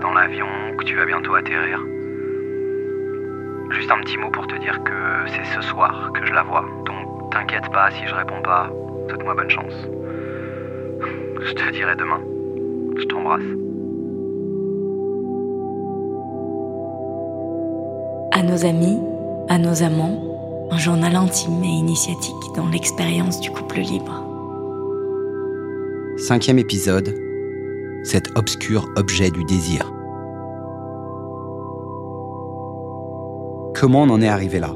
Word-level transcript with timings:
dans 0.00 0.12
l'avion, 0.12 0.46
que 0.78 0.84
tu 0.84 0.96
vas 0.96 1.04
bientôt 1.04 1.34
atterrir. 1.34 1.78
Juste 3.70 3.90
un 3.90 4.00
petit 4.00 4.16
mot 4.16 4.30
pour 4.30 4.46
te 4.46 4.56
dire 4.56 4.82
que 4.82 5.26
c'est 5.28 5.44
ce 5.54 5.60
soir 5.62 6.10
que 6.12 6.26
je 6.26 6.32
la 6.32 6.42
vois. 6.42 6.64
Donc 6.86 7.30
t'inquiète 7.30 7.70
pas 7.72 7.90
si 7.90 8.06
je 8.06 8.14
réponds 8.14 8.42
pas. 8.42 8.70
Souhaite-moi 9.08 9.34
bonne 9.34 9.50
chance. 9.50 9.74
Je 11.42 11.52
te 11.52 11.70
dirai 11.70 11.94
demain. 11.96 12.20
Je 12.96 13.04
t'embrasse. 13.04 13.42
À 18.32 18.42
nos 18.42 18.64
amis, 18.64 18.98
à 19.48 19.58
nos 19.58 19.82
amants, 19.82 20.68
un 20.70 20.78
journal 20.78 21.14
intime 21.16 21.62
et 21.62 21.68
initiatique 21.68 22.34
dans 22.56 22.68
l'expérience 22.68 23.40
du 23.40 23.50
couple 23.50 23.80
libre. 23.80 24.24
Cinquième 26.16 26.58
épisode, 26.58 27.14
cet 28.04 28.36
obscur 28.36 28.88
objet 28.96 29.30
du 29.30 29.44
désir. 29.44 29.92
Comment 33.74 34.02
on 34.02 34.10
en 34.10 34.22
est 34.22 34.28
arrivé 34.28 34.58
là? 34.58 34.74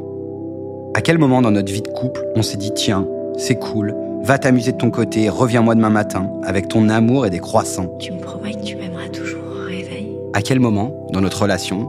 À 0.95 1.01
quel 1.01 1.19
moment 1.19 1.43
dans 1.43 1.51
notre 1.51 1.73
vie 1.73 1.83
de 1.83 1.89
couple 1.89 2.25
on 2.37 2.43
s'est 2.43 2.57
dit 2.57 2.73
tiens, 2.75 3.07
c'est 3.37 3.57
cool, 3.57 3.95
va 4.23 4.39
t'amuser 4.39 4.73
de 4.73 4.77
ton 4.77 4.91
côté, 4.91 5.29
reviens-moi 5.29 5.75
demain 5.75 5.91
matin 5.91 6.31
avec 6.45 6.69
ton 6.69 6.89
amour 6.89 7.27
et 7.27 7.31
des 7.31 7.41
croissants 7.41 7.89
Tu 7.99 8.13
me 8.13 8.21
promets 8.21 8.53
que 8.53 8.63
tu 8.63 8.77
m'aimeras 8.77 9.09
toujours 9.09 9.43
au 9.45 9.67
réveil? 9.67 10.17
À 10.33 10.43
quel 10.43 10.61
moment 10.61 10.93
dans 11.13 11.21
notre 11.21 11.43
relation 11.43 11.89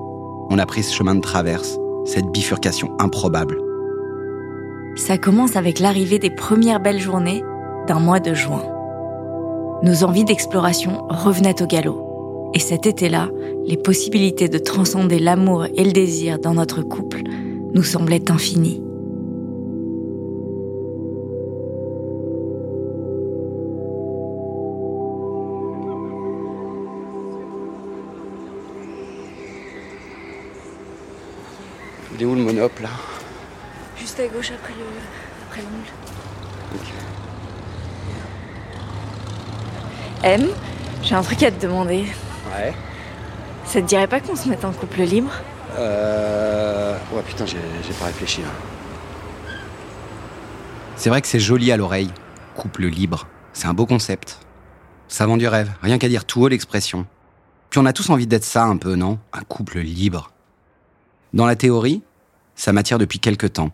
on 0.49 0.59
a 0.59 0.65
pris 0.65 0.83
ce 0.83 0.93
chemin 0.93 1.15
de 1.15 1.21
traverse, 1.21 1.77
cette 2.05 2.25
bifurcation 2.27 2.89
improbable? 2.99 3.57
Ça 4.95 5.17
commence 5.17 5.55
avec 5.55 5.79
l'arrivée 5.79 6.19
des 6.19 6.29
premières 6.29 6.79
belles 6.79 6.99
journées 6.99 7.43
d'un 7.87 7.99
mois 7.99 8.19
de 8.19 8.33
juin. 8.33 8.63
Nos 9.83 10.03
envies 10.03 10.23
d'exploration 10.23 11.05
revenaient 11.09 11.61
au 11.61 11.67
galop. 11.67 12.51
Et 12.53 12.59
cet 12.59 12.85
été-là, 12.85 13.29
les 13.65 13.77
possibilités 13.77 14.47
de 14.47 14.57
transcender 14.57 15.19
l'amour 15.19 15.65
et 15.65 15.83
le 15.83 15.91
désir 15.91 16.39
dans 16.39 16.53
notre 16.53 16.81
couple 16.81 17.21
nous 17.73 17.83
semblaient 17.83 18.31
infinies. 18.31 18.81
Il 32.13 32.21
est 32.21 32.25
où 32.25 32.33
le 32.33 32.41
monop 32.41 32.79
là? 32.81 32.89
Juste 33.97 34.19
à 34.21 34.27
gauche 34.27 34.51
après 34.57 34.73
le, 34.73 34.85
après 35.49 35.61
le 35.61 35.67
moule. 35.67 37.04
M, 40.25 40.47
j'ai 41.03 41.13
un 41.13 41.21
truc 41.21 41.43
à 41.43 41.51
te 41.51 41.61
demander. 41.61 42.07
Ouais. 42.51 42.73
Ça 43.63 43.79
te 43.79 43.85
dirait 43.85 44.07
pas 44.07 44.19
qu'on 44.19 44.35
se 44.35 44.49
mette 44.49 44.65
en 44.65 44.71
couple 44.71 45.03
libre? 45.03 45.29
Euh. 45.77 46.97
Ouais, 47.11 47.21
putain, 47.21 47.45
j'ai 47.45 47.59
pas 47.99 48.05
réfléchi 48.05 48.41
là. 48.41 48.47
C'est 50.95 51.09
vrai 51.09 51.21
que 51.21 51.27
c'est 51.27 51.39
joli 51.39 51.71
à 51.71 51.77
l'oreille. 51.77 52.09
Couple 52.55 52.87
libre. 52.87 53.27
C'est 53.53 53.67
un 53.67 53.75
beau 53.75 53.85
concept. 53.85 54.39
Ça 55.07 55.27
vend 55.27 55.37
du 55.37 55.47
rêve. 55.47 55.71
Rien 55.83 55.99
qu'à 55.99 56.09
dire 56.09 56.25
tout 56.25 56.41
haut 56.41 56.47
l'expression. 56.47 57.05
Puis 57.69 57.79
on 57.79 57.85
a 57.85 57.93
tous 57.93 58.09
envie 58.09 58.25
d'être 58.25 58.45
ça 58.45 58.63
un 58.63 58.77
peu, 58.77 58.95
non? 58.95 59.19
Un 59.31 59.43
couple 59.43 59.77
libre. 59.77 60.31
Dans 61.33 61.45
la 61.45 61.55
théorie, 61.55 62.01
ça 62.55 62.73
m'attire 62.73 62.97
depuis 62.97 63.19
quelque 63.19 63.45
temps. 63.45 63.69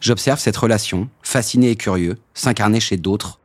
J'observe 0.00 0.38
cette 0.38 0.56
relation, 0.58 1.08
fasciné 1.22 1.70
et 1.70 1.76
curieux, 1.76 2.18
s'incarner 2.34 2.80
chez 2.80 2.98
d'autres. 2.98 3.38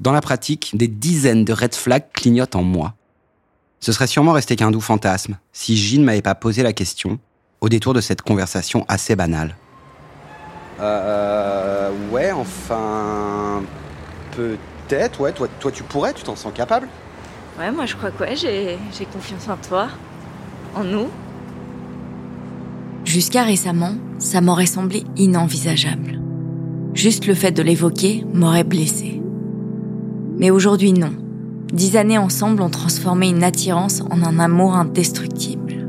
Dans 0.00 0.12
la 0.12 0.20
pratique, 0.20 0.70
des 0.74 0.88
dizaines 0.88 1.44
de 1.44 1.52
red 1.52 1.74
flags 1.74 2.06
clignotent 2.12 2.56
en 2.56 2.62
moi. 2.62 2.94
Ce 3.80 3.92
serait 3.92 4.06
sûrement 4.06 4.32
resté 4.32 4.56
qu'un 4.56 4.70
doux 4.70 4.80
fantasme 4.80 5.38
si 5.52 5.76
Gilles 5.76 6.04
m'avait 6.04 6.22
pas 6.22 6.34
posé 6.34 6.62
la 6.62 6.72
question 6.72 7.18
au 7.60 7.68
détour 7.68 7.94
de 7.94 8.00
cette 8.00 8.22
conversation 8.22 8.84
assez 8.88 9.16
banale. 9.16 9.56
Euh. 10.80 11.90
Ouais, 12.10 12.32
enfin. 12.32 13.62
Peut-être, 14.36 15.20
ouais. 15.20 15.32
Toi, 15.32 15.48
toi 15.58 15.72
tu 15.72 15.82
pourrais, 15.82 16.14
tu 16.14 16.22
t'en 16.22 16.36
sens 16.36 16.52
capable 16.54 16.88
Ouais, 17.58 17.72
moi 17.72 17.86
je 17.86 17.96
crois 17.96 18.12
que 18.12 18.22
ouais, 18.22 18.36
j'ai 18.36 18.78
j'ai 18.96 19.04
confiance 19.04 19.48
en 19.48 19.56
toi, 19.56 19.88
en 20.76 20.84
nous. 20.84 21.08
Jusqu'à 23.04 23.42
récemment, 23.42 23.94
ça 24.18 24.40
m'aurait 24.40 24.66
semblé 24.66 25.02
inenvisageable. 25.16 26.20
Juste 26.94 27.26
le 27.26 27.34
fait 27.34 27.50
de 27.50 27.62
l'évoquer 27.62 28.24
m'aurait 28.32 28.64
blessé. 28.64 29.20
Mais 30.38 30.50
aujourd'hui, 30.50 30.92
non. 30.92 31.12
Dix 31.72 31.96
années 31.96 32.18
ensemble 32.18 32.62
ont 32.62 32.70
transformé 32.70 33.28
une 33.28 33.42
attirance 33.42 34.02
en 34.10 34.22
un 34.22 34.38
amour 34.38 34.76
indestructible. 34.76 35.86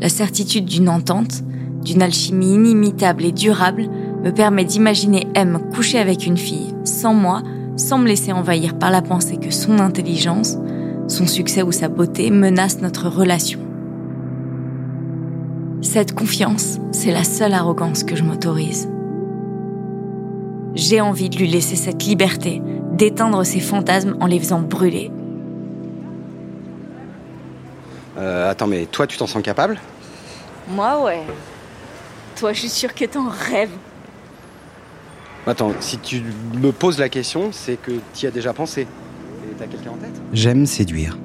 La 0.00 0.08
certitude 0.08 0.66
d'une 0.66 0.88
entente, 0.88 1.42
d'une 1.82 2.02
alchimie 2.02 2.54
inimitable 2.54 3.24
et 3.24 3.32
durable 3.32 3.88
me 4.22 4.30
permet 4.30 4.64
d'imaginer 4.64 5.26
M 5.34 5.58
coucher 5.74 5.98
avec 5.98 6.26
une 6.26 6.36
fille, 6.36 6.74
sans 6.84 7.14
moi, 7.14 7.42
sans 7.76 7.98
me 7.98 8.06
laisser 8.06 8.32
envahir 8.32 8.78
par 8.78 8.90
la 8.90 9.02
pensée 9.02 9.36
que 9.36 9.50
son 9.50 9.78
intelligence, 9.78 10.58
son 11.08 11.26
succès 11.26 11.62
ou 11.62 11.72
sa 11.72 11.88
beauté 11.88 12.30
menacent 12.30 12.80
notre 12.80 13.08
relation. 13.08 13.60
Cette 15.80 16.14
confiance, 16.14 16.78
c'est 16.92 17.12
la 17.12 17.24
seule 17.24 17.52
arrogance 17.52 18.04
que 18.04 18.16
je 18.16 18.22
m'autorise. 18.22 18.88
J'ai 20.74 21.00
envie 21.00 21.28
de 21.28 21.36
lui 21.36 21.46
laisser 21.46 21.76
cette 21.76 22.04
liberté, 22.04 22.62
d'éteindre 22.96 23.44
ses 23.44 23.60
fantasmes 23.60 24.16
en 24.20 24.26
les 24.26 24.38
faisant 24.38 24.60
brûler. 24.60 25.10
Euh, 28.16 28.50
attends, 28.50 28.66
mais 28.66 28.86
toi, 28.86 29.06
tu 29.06 29.16
t'en 29.16 29.26
sens 29.26 29.42
capable? 29.42 29.80
Moi, 30.68 31.04
ouais. 31.04 31.22
Toi, 32.36 32.52
je 32.52 32.60
suis 32.60 32.68
sûre 32.68 32.94
que 32.94 33.04
t'en 33.04 33.28
rêves. 33.28 33.70
Attends, 35.46 35.72
si 35.80 35.98
tu 35.98 36.22
me 36.54 36.72
poses 36.72 36.98
la 36.98 37.08
question, 37.08 37.50
c'est 37.52 37.76
que 37.76 37.92
tu 38.14 38.24
y 38.24 38.26
as 38.26 38.30
déjà 38.30 38.52
pensé. 38.52 38.82
Et 38.82 39.54
t'as 39.58 39.66
quelqu'un 39.66 39.90
en 39.90 39.96
tête? 39.96 40.20
J'aime 40.32 40.64
séduire. 40.64 41.18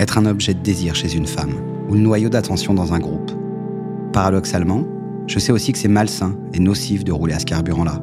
Être 0.00 0.18
un 0.18 0.26
objet 0.26 0.54
de 0.54 0.60
désir 0.60 0.94
chez 0.94 1.14
une 1.14 1.26
femme, 1.26 1.54
ou 1.88 1.94
le 1.94 2.00
noyau 2.00 2.28
d'attention 2.28 2.74
dans 2.74 2.92
un 2.92 2.98
groupe. 2.98 3.30
Paradoxalement, 4.12 4.84
je 5.26 5.38
sais 5.38 5.52
aussi 5.52 5.72
que 5.72 5.78
c'est 5.78 5.88
malsain 5.88 6.36
et 6.54 6.58
nocif 6.58 7.04
de 7.04 7.12
rouler 7.12 7.34
à 7.34 7.38
ce 7.38 7.44
carburant-là. 7.44 8.00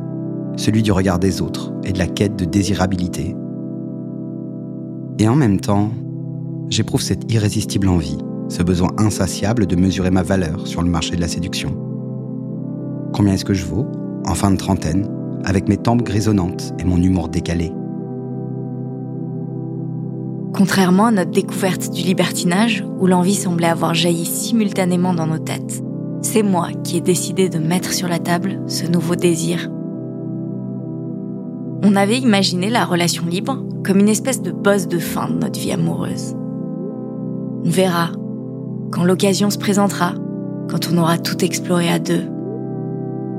Celui 0.59 0.83
du 0.83 0.91
regard 0.91 1.19
des 1.19 1.41
autres 1.41 1.71
et 1.85 1.93
de 1.93 1.99
la 1.99 2.05
quête 2.05 2.35
de 2.35 2.43
désirabilité. 2.43 3.33
Et 5.17 5.25
en 5.25 5.35
même 5.37 5.61
temps, 5.61 5.89
j'éprouve 6.67 7.01
cette 7.01 7.31
irrésistible 7.31 7.87
envie, 7.87 8.17
ce 8.49 8.61
besoin 8.61 8.89
insatiable 8.97 9.67
de 9.67 9.77
mesurer 9.77 10.11
ma 10.11 10.21
valeur 10.21 10.67
sur 10.67 10.81
le 10.81 10.89
marché 10.89 11.15
de 11.15 11.21
la 11.21 11.29
séduction. 11.29 11.77
Combien 13.13 13.35
est-ce 13.35 13.45
que 13.45 13.53
je 13.53 13.63
vaux, 13.63 13.85
en 14.25 14.35
fin 14.35 14.51
de 14.51 14.57
trentaine, 14.57 15.07
avec 15.45 15.69
mes 15.69 15.77
tempes 15.77 16.03
grisonnantes 16.03 16.73
et 16.77 16.83
mon 16.83 17.01
humour 17.01 17.29
décalé? 17.29 17.71
Contrairement 20.53 21.05
à 21.05 21.11
notre 21.11 21.31
découverte 21.31 21.89
du 21.93 22.01
libertinage, 22.01 22.85
où 22.99 23.07
l'envie 23.07 23.35
semblait 23.35 23.67
avoir 23.67 23.93
jailli 23.93 24.25
simultanément 24.25 25.13
dans 25.13 25.27
nos 25.27 25.39
têtes, 25.39 25.81
c'est 26.21 26.43
moi 26.43 26.67
qui 26.83 26.97
ai 26.97 27.01
décidé 27.01 27.47
de 27.47 27.59
mettre 27.59 27.93
sur 27.93 28.09
la 28.09 28.19
table 28.19 28.59
ce 28.67 28.85
nouveau 28.85 29.15
désir. 29.15 29.69
On 31.81 31.95
avait 31.95 32.17
imaginé 32.17 32.69
la 32.69 32.83
relation 32.83 33.25
libre 33.25 33.63
comme 33.85 33.99
une 33.99 34.09
espèce 34.09 34.41
de 34.41 34.51
bosse 34.51 34.87
de 34.87 34.99
fin 34.99 35.29
de 35.29 35.39
notre 35.39 35.59
vie 35.59 35.71
amoureuse. 35.71 36.35
On 37.65 37.69
verra, 37.69 38.09
quand 38.91 39.05
l'occasion 39.05 39.49
se 39.49 39.57
présentera, 39.57 40.13
quand 40.69 40.89
on 40.91 40.97
aura 40.97 41.17
tout 41.17 41.43
exploré 41.43 41.89
à 41.89 41.99
deux, 41.99 42.23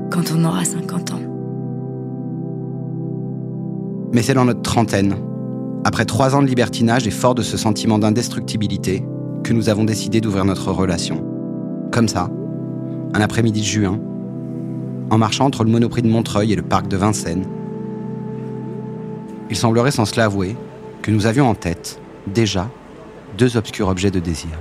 quand 0.09 0.33
on 0.35 0.43
aura 0.43 0.65
50 0.65 1.11
ans. 1.11 1.19
Mais 4.11 4.23
c'est 4.23 4.33
dans 4.33 4.45
notre 4.45 4.63
trentaine, 4.63 5.15
après 5.83 6.05
trois 6.05 6.35
ans 6.35 6.41
de 6.41 6.47
libertinage 6.47 7.05
et 7.05 7.11
fort 7.11 7.35
de 7.35 7.43
ce 7.43 7.57
sentiment 7.57 7.99
d'indestructibilité, 7.99 9.05
que 9.43 9.53
nous 9.53 9.69
avons 9.69 9.83
décidé 9.83 10.19
d'ouvrir 10.19 10.45
notre 10.45 10.71
relation. 10.71 11.23
Comme 11.91 12.07
ça, 12.07 12.29
un 13.13 13.21
après-midi 13.21 13.61
de 13.61 13.65
juin, 13.65 13.99
en 15.11 15.17
marchant 15.17 15.45
entre 15.45 15.63
le 15.63 15.69
Monoprix 15.69 16.01
de 16.01 16.07
Montreuil 16.07 16.53
et 16.53 16.55
le 16.55 16.63
parc 16.63 16.87
de 16.87 16.97
Vincennes. 16.97 17.45
Il 19.51 19.57
semblerait 19.57 19.91
sans 19.91 20.05
se 20.05 20.15
l'avouer 20.15 20.55
que 21.01 21.11
nous 21.11 21.25
avions 21.25 21.49
en 21.49 21.55
tête, 21.55 21.99
déjà, 22.25 22.69
deux 23.37 23.57
obscurs 23.57 23.89
objets 23.89 24.09
de 24.09 24.21
désir. 24.21 24.51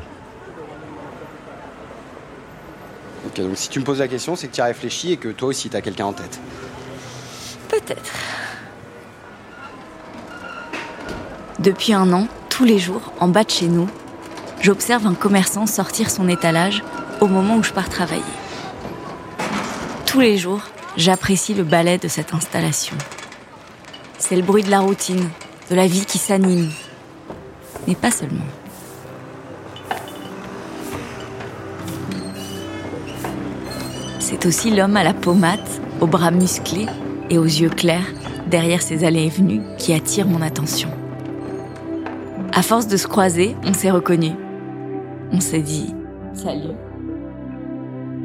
Ok, 3.24 3.36
donc 3.36 3.52
si 3.56 3.68
tu 3.68 3.78
me 3.78 3.84
poses 3.84 4.00
la 4.00 4.08
question, 4.08 4.34
c'est 4.34 4.48
que 4.48 4.54
tu 4.54 4.60
as 4.60 4.64
réfléchi 4.64 5.12
et 5.12 5.16
que 5.16 5.28
toi 5.28 5.48
aussi 5.48 5.70
tu 5.70 5.76
as 5.76 5.80
quelqu'un 5.80 6.06
en 6.06 6.12
tête. 6.12 6.40
Peut-être. 7.68 8.12
Depuis 11.60 11.92
un 11.92 12.12
an, 12.12 12.26
tous 12.48 12.64
les 12.64 12.80
jours, 12.80 13.12
en 13.20 13.28
bas 13.28 13.44
de 13.44 13.50
chez 13.50 13.68
nous, 13.68 13.88
j'observe 14.60 15.06
un 15.06 15.14
commerçant 15.14 15.66
sortir 15.66 16.10
son 16.10 16.28
étalage 16.28 16.82
au 17.20 17.28
moment 17.28 17.58
où 17.58 17.62
je 17.62 17.72
pars 17.72 17.88
travailler. 17.88 18.22
Tous 20.04 20.18
les 20.18 20.36
jours, 20.36 20.62
j'apprécie 20.96 21.54
le 21.54 21.62
balai 21.62 21.98
de 21.98 22.08
cette 22.08 22.34
installation. 22.34 22.96
C'est 24.20 24.36
le 24.36 24.42
bruit 24.42 24.62
de 24.62 24.70
la 24.70 24.80
routine, 24.80 25.28
de 25.70 25.74
la 25.74 25.86
vie 25.86 26.04
qui 26.04 26.18
s'anime. 26.18 26.68
mais 27.88 27.94
pas 27.94 28.10
seulement. 28.10 28.44
C'est 34.20 34.46
aussi 34.46 34.70
l'homme 34.70 34.96
à 34.96 35.02
la 35.02 35.14
peau 35.14 35.32
mate, 35.32 35.80
aux 36.00 36.06
bras 36.06 36.30
musclés 36.30 36.86
et 37.30 37.38
aux 37.38 37.44
yeux 37.44 37.70
clairs, 37.70 38.06
derrière 38.46 38.82
ses 38.82 39.04
allées 39.04 39.24
et 39.24 39.30
venues, 39.30 39.62
qui 39.78 39.94
attire 39.94 40.28
mon 40.28 40.42
attention. 40.42 40.90
À 42.52 42.62
force 42.62 42.86
de 42.86 42.98
se 42.98 43.08
croiser, 43.08 43.56
on 43.64 43.72
s'est 43.72 43.90
reconnus. 43.90 44.34
On 45.32 45.40
s'est 45.40 45.62
dit 45.62 45.94
Salut. 46.34 46.76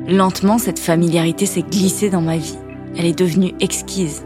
Lentement, 0.08 0.58
cette 0.58 0.80
familiarité 0.80 1.46
s'est 1.46 1.64
glissée 1.64 2.10
dans 2.10 2.22
ma 2.22 2.38
vie. 2.38 2.60
Elle 2.98 3.06
est 3.06 3.18
devenue 3.18 3.54
exquise. 3.60 4.24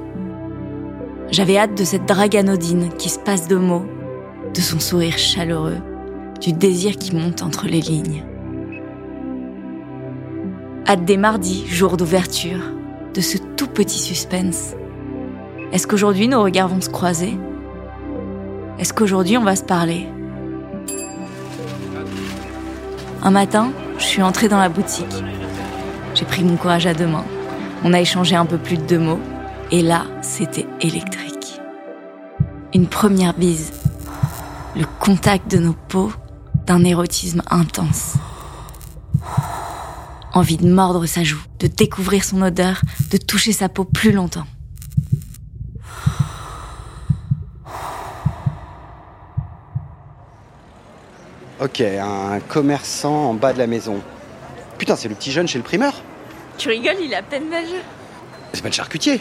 J'avais 1.31 1.57
hâte 1.57 1.77
de 1.77 1.83
cette 1.83 2.07
drague 2.07 2.35
anodine 2.35 2.89
qui 2.97 3.09
se 3.09 3.19
passe 3.19 3.47
de 3.47 3.55
mots, 3.55 3.85
de 4.53 4.61
son 4.61 4.79
sourire 4.79 5.17
chaleureux, 5.17 5.77
du 6.41 6.53
désir 6.53 6.97
qui 6.97 7.15
monte 7.15 7.43
entre 7.43 7.67
les 7.67 7.81
lignes. 7.81 8.23
Hâte 10.87 11.05
des 11.05 11.17
mardis, 11.17 11.67
jours 11.67 11.97
d'ouverture, 11.97 12.61
de 13.13 13.21
ce 13.21 13.37
tout 13.37 13.67
petit 13.67 13.99
suspense. 13.99 14.73
Est-ce 15.71 15.85
qu'aujourd'hui 15.85 16.27
nos 16.27 16.41
regards 16.41 16.69
vont 16.69 16.81
se 16.81 16.89
croiser? 16.89 17.37
Est-ce 18.79 18.91
qu'aujourd'hui 18.91 19.37
on 19.37 19.43
va 19.43 19.55
se 19.55 19.63
parler? 19.63 20.07
Un 23.21 23.31
matin, 23.31 23.71
je 23.99 24.03
suis 24.03 24.23
entrée 24.23 24.47
dans 24.47 24.57
la 24.57 24.69
boutique. 24.69 25.23
J'ai 26.15 26.25
pris 26.25 26.43
mon 26.43 26.55
courage 26.55 26.87
à 26.87 26.95
deux 26.95 27.05
mains. 27.05 27.25
On 27.83 27.93
a 27.93 28.01
échangé 28.01 28.35
un 28.35 28.45
peu 28.45 28.57
plus 28.57 28.77
de 28.77 28.83
deux 28.83 28.97
mots. 28.97 29.19
Et 29.71 29.83
là, 29.83 30.05
c'était 30.21 30.65
électrique. 30.81 31.59
Une 32.73 32.87
première 32.87 33.33
bise. 33.33 33.71
Le 34.75 34.85
contact 34.99 35.49
de 35.51 35.57
nos 35.57 35.73
peaux 35.73 36.11
d'un 36.65 36.83
érotisme 36.83 37.41
intense. 37.49 38.15
Envie 40.33 40.57
de 40.57 40.67
mordre 40.71 41.05
sa 41.05 41.23
joue, 41.23 41.41
de 41.59 41.67
découvrir 41.67 42.23
son 42.23 42.41
odeur, 42.41 42.81
de 43.11 43.17
toucher 43.17 43.51
sa 43.51 43.67
peau 43.67 43.83
plus 43.83 44.11
longtemps. 44.11 44.45
Ok, 51.59 51.81
un 51.81 52.39
commerçant 52.47 53.31
en 53.31 53.33
bas 53.33 53.51
de 53.51 53.57
la 53.57 53.67
maison. 53.67 53.99
Putain, 54.77 54.95
c'est 54.95 55.09
le 55.09 55.15
petit 55.15 55.31
jeune 55.31 55.47
chez 55.47 55.57
le 55.57 55.63
primeur 55.63 55.93
Tu 56.57 56.69
rigoles, 56.69 57.01
il 57.01 57.13
a 57.13 57.17
à 57.17 57.21
peine 57.21 57.49
d'âge. 57.49 57.67
C'est 58.53 58.61
pas 58.61 58.69
le 58.69 58.73
charcutier 58.73 59.19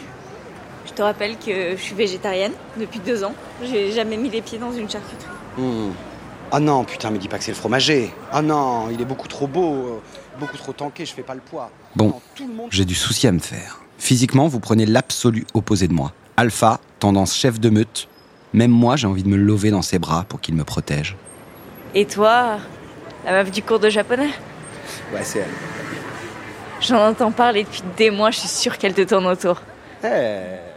Je 0.85 0.93
te 0.93 1.01
rappelle 1.01 1.37
que 1.37 1.75
je 1.75 1.81
suis 1.81 1.95
végétarienne 1.95 2.53
depuis 2.77 2.99
deux 2.99 3.23
ans. 3.23 3.33
J'ai 3.63 3.91
jamais 3.91 4.17
mis 4.17 4.29
les 4.29 4.41
pieds 4.41 4.57
dans 4.57 4.71
une 4.71 4.89
charcuterie. 4.89 5.27
Hmm. 5.57 5.91
Ah 6.51 6.59
non, 6.59 6.83
putain, 6.83 7.11
mais 7.11 7.19
dis 7.19 7.27
pas 7.27 7.37
que 7.37 7.43
c'est 7.43 7.51
le 7.51 7.57
fromager. 7.57 8.11
Ah 8.31 8.41
non, 8.41 8.89
il 8.89 8.99
est 8.99 9.05
beaucoup 9.05 9.27
trop 9.27 9.45
beau, 9.45 9.73
euh, 9.75 9.99
beaucoup 10.39 10.57
trop 10.57 10.73
tanké, 10.73 11.05
je 11.05 11.13
fais 11.13 11.21
pas 11.21 11.35
le 11.35 11.41
poids. 11.41 11.69
Bon, 11.95 12.19
j'ai 12.71 12.85
du 12.85 12.95
souci 12.95 13.27
à 13.27 13.31
me 13.31 13.39
faire. 13.39 13.81
Physiquement, 13.99 14.47
vous 14.47 14.59
prenez 14.59 14.87
l'absolu 14.87 15.45
opposé 15.53 15.87
de 15.87 15.93
moi. 15.93 16.11
Alpha, 16.37 16.79
tendance 16.99 17.35
chef 17.35 17.59
de 17.59 17.69
meute. 17.69 18.07
Même 18.53 18.71
moi, 18.71 18.95
j'ai 18.95 19.05
envie 19.05 19.21
de 19.21 19.27
me 19.27 19.37
lever 19.37 19.69
dans 19.69 19.83
ses 19.83 19.99
bras 19.99 20.25
pour 20.27 20.41
qu'il 20.41 20.55
me 20.55 20.63
protège. 20.63 21.15
Et 21.93 22.05
toi, 22.05 22.57
la 23.25 23.31
meuf 23.31 23.51
du 23.51 23.61
cours 23.61 23.79
de 23.79 23.89
japonais? 23.89 24.31
Ouais, 25.13 25.21
c'est 25.23 25.39
elle. 25.39 25.49
J'en 26.81 27.09
entends 27.09 27.31
parler 27.31 27.63
depuis 27.63 27.83
des 27.97 28.09
mois, 28.09 28.31
je 28.31 28.39
suis 28.39 28.47
sûre 28.47 28.77
qu'elle 28.77 28.93
te 28.93 29.01
tourne 29.01 29.27
autour. 29.27 29.61
Eh. 30.03 30.68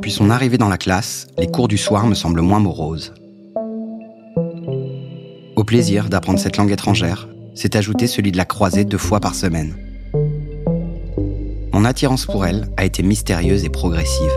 Depuis 0.00 0.12
son 0.12 0.30
arrivée 0.30 0.56
dans 0.56 0.70
la 0.70 0.78
classe, 0.78 1.26
les 1.36 1.46
cours 1.46 1.68
du 1.68 1.76
soir 1.76 2.06
me 2.06 2.14
semblent 2.14 2.40
moins 2.40 2.58
moroses. 2.58 3.12
Au 5.56 5.62
plaisir 5.62 6.08
d'apprendre 6.08 6.38
cette 6.38 6.56
langue 6.56 6.72
étrangère, 6.72 7.28
s'est 7.54 7.76
ajouté 7.76 8.06
celui 8.06 8.32
de 8.32 8.38
la 8.38 8.46
croiser 8.46 8.86
deux 8.86 8.96
fois 8.96 9.20
par 9.20 9.34
semaine. 9.34 9.74
Mon 11.74 11.84
attirance 11.84 12.24
pour 12.24 12.46
elle 12.46 12.70
a 12.78 12.86
été 12.86 13.02
mystérieuse 13.02 13.66
et 13.66 13.68
progressive. 13.68 14.32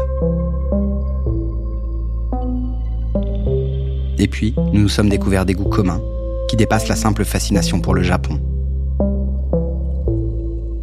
Et 4.19 4.27
puis, 4.27 4.53
nous 4.57 4.81
nous 4.81 4.89
sommes 4.89 5.07
découverts 5.07 5.45
des 5.45 5.53
goûts 5.53 5.69
communs 5.69 6.01
qui 6.49 6.57
dépassent 6.57 6.89
la 6.89 6.97
simple 6.97 7.23
fascination 7.23 7.79
pour 7.79 7.93
le 7.93 8.03
Japon. 8.03 8.37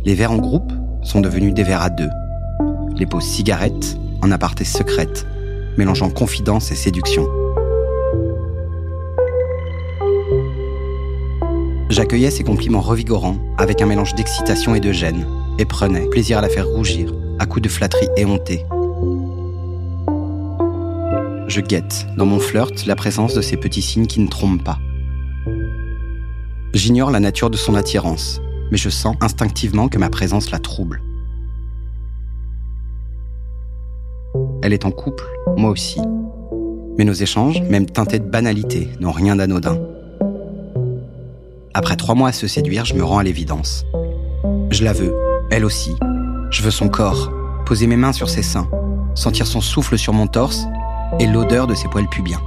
Les 0.06 0.14
verres 0.14 0.32
en 0.32 0.38
groupe 0.38 0.72
sont 1.02 1.20
devenus 1.20 1.52
des 1.52 1.64
verres 1.64 1.82
à 1.82 1.90
deux. 1.90 2.08
Les 2.96 3.04
pauses 3.04 3.26
cigarettes 3.26 3.98
en 4.22 4.30
aparté 4.30 4.64
secrète, 4.64 5.26
mélangeant 5.76 6.10
confidence 6.10 6.70
et 6.70 6.74
séduction. 6.74 7.28
J'accueillais 11.88 12.30
ces 12.30 12.44
compliments 12.44 12.80
revigorants 12.80 13.38
avec 13.58 13.82
un 13.82 13.86
mélange 13.86 14.14
d'excitation 14.14 14.74
et 14.74 14.80
de 14.80 14.92
gêne, 14.92 15.26
et 15.58 15.64
prenais 15.64 16.08
plaisir 16.08 16.38
à 16.38 16.40
la 16.40 16.48
faire 16.48 16.68
rougir, 16.68 17.12
à 17.38 17.46
coups 17.46 17.62
de 17.62 17.68
flatterie 17.68 18.08
éhontée. 18.16 18.64
Je 21.48 21.60
guette, 21.60 22.06
dans 22.16 22.26
mon 22.26 22.38
flirt, 22.38 22.86
la 22.86 22.94
présence 22.94 23.34
de 23.34 23.40
ces 23.40 23.56
petits 23.56 23.82
signes 23.82 24.06
qui 24.06 24.20
ne 24.20 24.28
trompent 24.28 24.62
pas. 24.62 24.78
J'ignore 26.74 27.10
la 27.10 27.18
nature 27.18 27.50
de 27.50 27.56
son 27.56 27.74
attirance, 27.74 28.40
mais 28.70 28.78
je 28.78 28.88
sens 28.88 29.16
instinctivement 29.20 29.88
que 29.88 29.98
ma 29.98 30.10
présence 30.10 30.52
la 30.52 30.60
trouble. 30.60 31.02
Elle 34.62 34.72
est 34.74 34.84
en 34.84 34.90
couple, 34.90 35.24
moi 35.56 35.70
aussi. 35.70 36.00
Mais 36.98 37.04
nos 37.04 37.14
échanges, 37.14 37.62
même 37.62 37.86
teintés 37.86 38.18
de 38.18 38.28
banalité, 38.28 38.88
n'ont 39.00 39.12
rien 39.12 39.36
d'anodin. 39.36 39.78
Après 41.72 41.96
trois 41.96 42.14
mois 42.14 42.28
à 42.28 42.32
se 42.32 42.46
séduire, 42.46 42.84
je 42.84 42.94
me 42.94 43.02
rends 43.02 43.18
à 43.18 43.22
l'évidence. 43.22 43.86
Je 44.70 44.84
la 44.84 44.92
veux, 44.92 45.14
elle 45.50 45.64
aussi. 45.64 45.94
Je 46.50 46.62
veux 46.62 46.70
son 46.70 46.88
corps, 46.88 47.32
poser 47.64 47.86
mes 47.86 47.96
mains 47.96 48.12
sur 48.12 48.28
ses 48.28 48.42
seins, 48.42 48.68
sentir 49.14 49.46
son 49.46 49.60
souffle 49.60 49.96
sur 49.96 50.12
mon 50.12 50.26
torse 50.26 50.66
et 51.18 51.26
l'odeur 51.26 51.66
de 51.66 51.74
ses 51.74 51.88
poils 51.88 52.08
pubiens. 52.08 52.42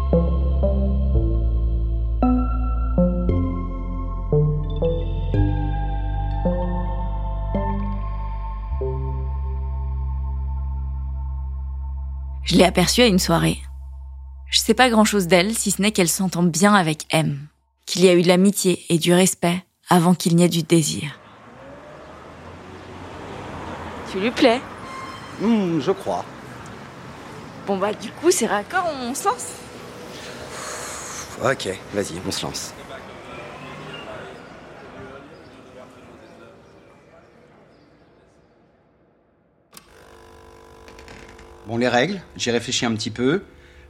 Je 12.54 12.60
l'ai 12.60 12.66
aperçue 12.66 13.02
à 13.02 13.08
une 13.08 13.18
soirée. 13.18 13.58
Je 14.52 14.60
sais 14.60 14.76
pas 14.76 14.92
grand 14.92 15.06
chose 15.06 15.26
d'elle, 15.26 15.56
si 15.56 15.72
ce 15.72 15.82
n'est 15.82 15.92
qu'elle 15.92 16.08
s'entend 16.08 16.44
bien 16.44 16.76
avec 16.76 17.08
M, 17.10 17.48
qu'il 17.88 18.06
y 18.06 18.10
a 18.10 18.14
eu 18.14 18.22
de 18.22 18.28
l'amitié 18.28 18.86
et 18.90 19.00
du 19.00 19.12
respect 19.12 19.66
avant 19.90 20.14
qu'il 20.14 20.36
n'y 20.36 20.44
ait 20.44 20.50
du 20.50 20.62
désir. 20.62 21.20
Tu 24.12 24.20
lui 24.20 24.30
plais? 24.30 24.62
Hmm, 25.42 25.80
je 25.80 25.90
crois. 25.90 26.24
Bon 27.66 27.80
bah 27.80 27.92
du 27.92 28.12
coup 28.12 28.30
c'est 28.30 28.46
raccord, 28.46 28.88
on 29.02 29.16
se 29.16 29.26
lance 29.26 29.48
Ok, 31.44 31.70
vas-y, 31.96 32.22
on 32.28 32.32
se 32.32 32.46
lance. 32.46 32.74
Bon, 41.68 41.78
les 41.78 41.88
règles, 41.88 42.22
j'y 42.36 42.52
réfléchis 42.52 42.86
un 42.86 42.94
petit 42.94 43.10
peu. 43.10 43.42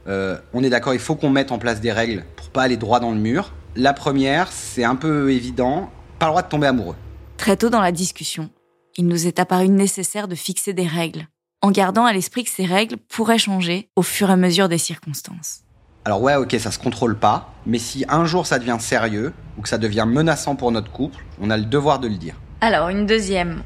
Euh, 0.06 0.38
on 0.52 0.62
est 0.62 0.70
d'accord, 0.70 0.94
il 0.94 1.00
faut 1.00 1.16
qu'on 1.16 1.30
mette 1.30 1.50
en 1.50 1.58
place 1.58 1.80
des 1.80 1.90
règles 1.90 2.24
pour 2.36 2.50
pas 2.50 2.62
aller 2.62 2.76
droit 2.76 3.00
dans 3.00 3.10
le 3.10 3.18
mur. 3.18 3.52
La 3.74 3.92
première, 3.92 4.52
c'est 4.52 4.84
un 4.84 4.94
peu 4.94 5.32
évident, 5.32 5.90
pas 6.18 6.26
le 6.26 6.30
droit 6.30 6.42
de 6.42 6.48
tomber 6.48 6.68
amoureux. 6.68 6.96
Très 7.36 7.56
tôt 7.56 7.70
dans 7.70 7.80
la 7.80 7.90
discussion, 7.90 8.50
il 8.96 9.08
nous 9.08 9.26
est 9.26 9.40
apparu 9.40 9.68
nécessaire 9.68 10.28
de 10.28 10.36
fixer 10.36 10.72
des 10.72 10.86
règles, 10.86 11.26
en 11.62 11.72
gardant 11.72 12.04
à 12.04 12.12
l'esprit 12.12 12.44
que 12.44 12.50
ces 12.50 12.64
règles 12.64 12.96
pourraient 12.96 13.38
changer 13.38 13.88
au 13.96 14.02
fur 14.02 14.30
et 14.30 14.34
à 14.34 14.36
mesure 14.36 14.68
des 14.68 14.78
circonstances. 14.78 15.62
Alors 16.04 16.22
ouais, 16.22 16.36
ok, 16.36 16.54
ça 16.60 16.70
se 16.70 16.78
contrôle 16.78 17.18
pas, 17.18 17.52
mais 17.66 17.78
si 17.78 18.04
un 18.08 18.24
jour 18.24 18.46
ça 18.46 18.60
devient 18.60 18.76
sérieux, 18.78 19.32
ou 19.58 19.62
que 19.62 19.68
ça 19.68 19.78
devient 19.78 20.04
menaçant 20.06 20.54
pour 20.54 20.70
notre 20.70 20.92
couple, 20.92 21.24
on 21.40 21.50
a 21.50 21.56
le 21.56 21.64
devoir 21.64 21.98
de 21.98 22.06
le 22.06 22.16
dire. 22.16 22.36
Alors, 22.60 22.88
une 22.88 23.06
deuxième, 23.06 23.62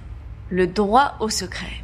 le 0.49 0.67
droit 0.67 1.15
au 1.21 1.29
secret. 1.29 1.83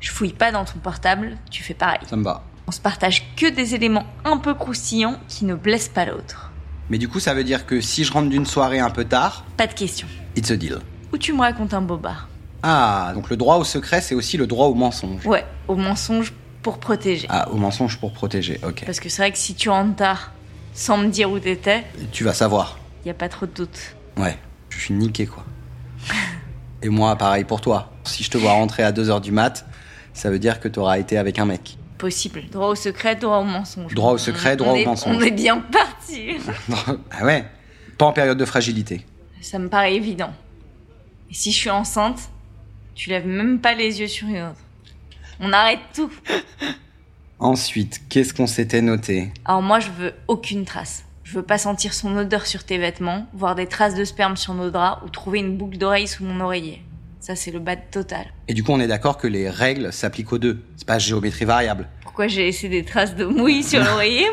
Je 0.00 0.10
fouille 0.10 0.32
pas 0.32 0.50
dans 0.52 0.64
ton 0.64 0.78
portable, 0.78 1.36
tu 1.50 1.62
fais 1.62 1.74
pareil. 1.74 1.98
Ça 2.08 2.16
me 2.16 2.24
va. 2.24 2.42
On 2.66 2.72
se 2.72 2.80
partage 2.80 3.34
que 3.36 3.50
des 3.50 3.74
éléments 3.74 4.06
un 4.24 4.36
peu 4.38 4.54
croustillants 4.54 5.18
qui 5.28 5.44
ne 5.44 5.54
blessent 5.54 5.88
pas 5.88 6.04
l'autre. 6.06 6.50
Mais 6.88 6.98
du 6.98 7.08
coup, 7.08 7.20
ça 7.20 7.34
veut 7.34 7.44
dire 7.44 7.66
que 7.66 7.80
si 7.80 8.04
je 8.04 8.12
rentre 8.12 8.28
d'une 8.28 8.46
soirée 8.46 8.78
un 8.80 8.90
peu 8.90 9.04
tard, 9.04 9.44
Pas 9.56 9.66
de 9.66 9.74
question. 9.74 10.06
it's 10.36 10.50
a 10.50 10.56
deal. 10.56 10.78
Ou 11.12 11.18
tu 11.18 11.32
me 11.32 11.40
racontes 11.40 11.74
un 11.74 11.82
bobard. 11.82 12.28
Ah, 12.62 13.12
donc 13.14 13.30
le 13.30 13.36
droit 13.36 13.56
au 13.56 13.64
secret, 13.64 14.00
c'est 14.00 14.14
aussi 14.14 14.36
le 14.36 14.46
droit 14.46 14.66
au 14.66 14.74
mensonge. 14.74 15.26
Ouais, 15.26 15.44
au 15.68 15.76
mensonge 15.76 16.32
pour 16.62 16.78
protéger. 16.78 17.26
Ah, 17.30 17.48
au 17.50 17.56
mensonge 17.56 17.98
pour 17.98 18.12
protéger, 18.12 18.60
ok. 18.66 18.84
Parce 18.86 19.00
que 19.00 19.08
c'est 19.08 19.22
vrai 19.22 19.32
que 19.32 19.38
si 19.38 19.54
tu 19.54 19.68
rentres 19.70 19.96
tard, 19.96 20.32
sans 20.74 20.96
me 20.98 21.08
dire 21.08 21.30
où 21.30 21.38
t'étais, 21.38 21.84
Tu 22.12 22.22
vas 22.24 22.34
savoir. 22.34 22.78
y 23.06 23.10
a 23.10 23.14
pas 23.14 23.28
trop 23.28 23.46
de 23.46 23.52
doute. 23.52 23.96
Ouais, 24.16 24.38
je 24.68 24.78
suis 24.78 24.94
niqué, 24.94 25.26
quoi. 25.26 25.44
Et 26.82 26.88
moi, 26.88 27.16
pareil 27.16 27.44
pour 27.44 27.60
toi. 27.60 27.92
Si 28.04 28.22
je 28.24 28.30
te 28.30 28.38
vois 28.38 28.52
rentrer 28.52 28.82
à 28.82 28.92
2h 28.92 29.20
du 29.20 29.32
mat, 29.32 29.66
ça 30.12 30.30
veut 30.30 30.38
dire 30.38 30.60
que 30.60 30.68
t'auras 30.68 30.98
été 30.98 31.18
avec 31.18 31.38
un 31.38 31.44
mec. 31.44 31.76
Impossible. 31.96 32.44
Droit 32.50 32.68
au 32.68 32.74
secret, 32.74 33.16
droit 33.16 33.38
au 33.38 33.44
mensonge. 33.44 33.94
Droit 33.94 34.12
au 34.12 34.18
secret, 34.18 34.56
droit 34.56 34.72
au 34.72 34.84
mensonge. 34.84 35.16
On 35.16 35.20
est 35.20 35.30
bien 35.30 35.58
parti. 35.58 36.38
ah 37.10 37.24
ouais 37.24 37.44
Pas 37.98 38.06
en 38.06 38.12
période 38.12 38.38
de 38.38 38.44
fragilité. 38.44 39.04
Ça 39.40 39.58
me 39.58 39.68
paraît 39.68 39.94
évident. 39.94 40.32
Et 41.30 41.34
si 41.34 41.52
je 41.52 41.58
suis 41.58 41.70
enceinte, 41.70 42.30
tu 42.94 43.10
lèves 43.10 43.26
même 43.26 43.60
pas 43.60 43.74
les 43.74 44.00
yeux 44.00 44.08
sur 44.08 44.28
une 44.28 44.42
autre. 44.42 44.60
On 45.40 45.52
arrête 45.52 45.80
tout. 45.94 46.10
Ensuite, 47.38 48.02
qu'est-ce 48.08 48.34
qu'on 48.34 48.46
s'était 48.46 48.82
noté? 48.82 49.32
Alors 49.46 49.62
moi, 49.62 49.80
je 49.80 49.90
veux 49.90 50.12
aucune 50.28 50.66
trace. 50.66 51.04
Je 51.24 51.34
veux 51.36 51.42
pas 51.42 51.58
sentir 51.58 51.94
son 51.94 52.16
odeur 52.16 52.44
sur 52.44 52.64
tes 52.64 52.76
vêtements, 52.76 53.26
voir 53.32 53.54
des 53.54 53.66
traces 53.66 53.94
de 53.94 54.04
sperme 54.04 54.36
sur 54.36 54.52
nos 54.52 54.70
draps 54.70 55.02
ou 55.06 55.08
trouver 55.08 55.38
une 55.38 55.56
boucle 55.56 55.78
d'oreille 55.78 56.08
sous 56.08 56.24
mon 56.24 56.40
oreiller. 56.40 56.82
Ça, 57.20 57.36
c'est 57.36 57.50
le 57.50 57.58
bad 57.58 57.90
total. 57.90 58.26
Et 58.48 58.54
du 58.54 58.64
coup, 58.64 58.72
on 58.72 58.80
est 58.80 58.86
d'accord 58.86 59.18
que 59.18 59.26
les 59.26 59.50
règles 59.50 59.92
s'appliquent 59.92 60.32
aux 60.32 60.38
deux. 60.38 60.62
C'est 60.76 60.86
pas 60.86 60.98
géométrie 60.98 61.44
variable. 61.44 61.86
Pourquoi 62.02 62.26
j'ai 62.28 62.44
laissé 62.44 62.68
des 62.68 62.82
traces 62.84 63.14
de 63.14 63.26
mouille 63.26 63.62
sur 63.62 63.84
l'oreiller, 63.84 64.26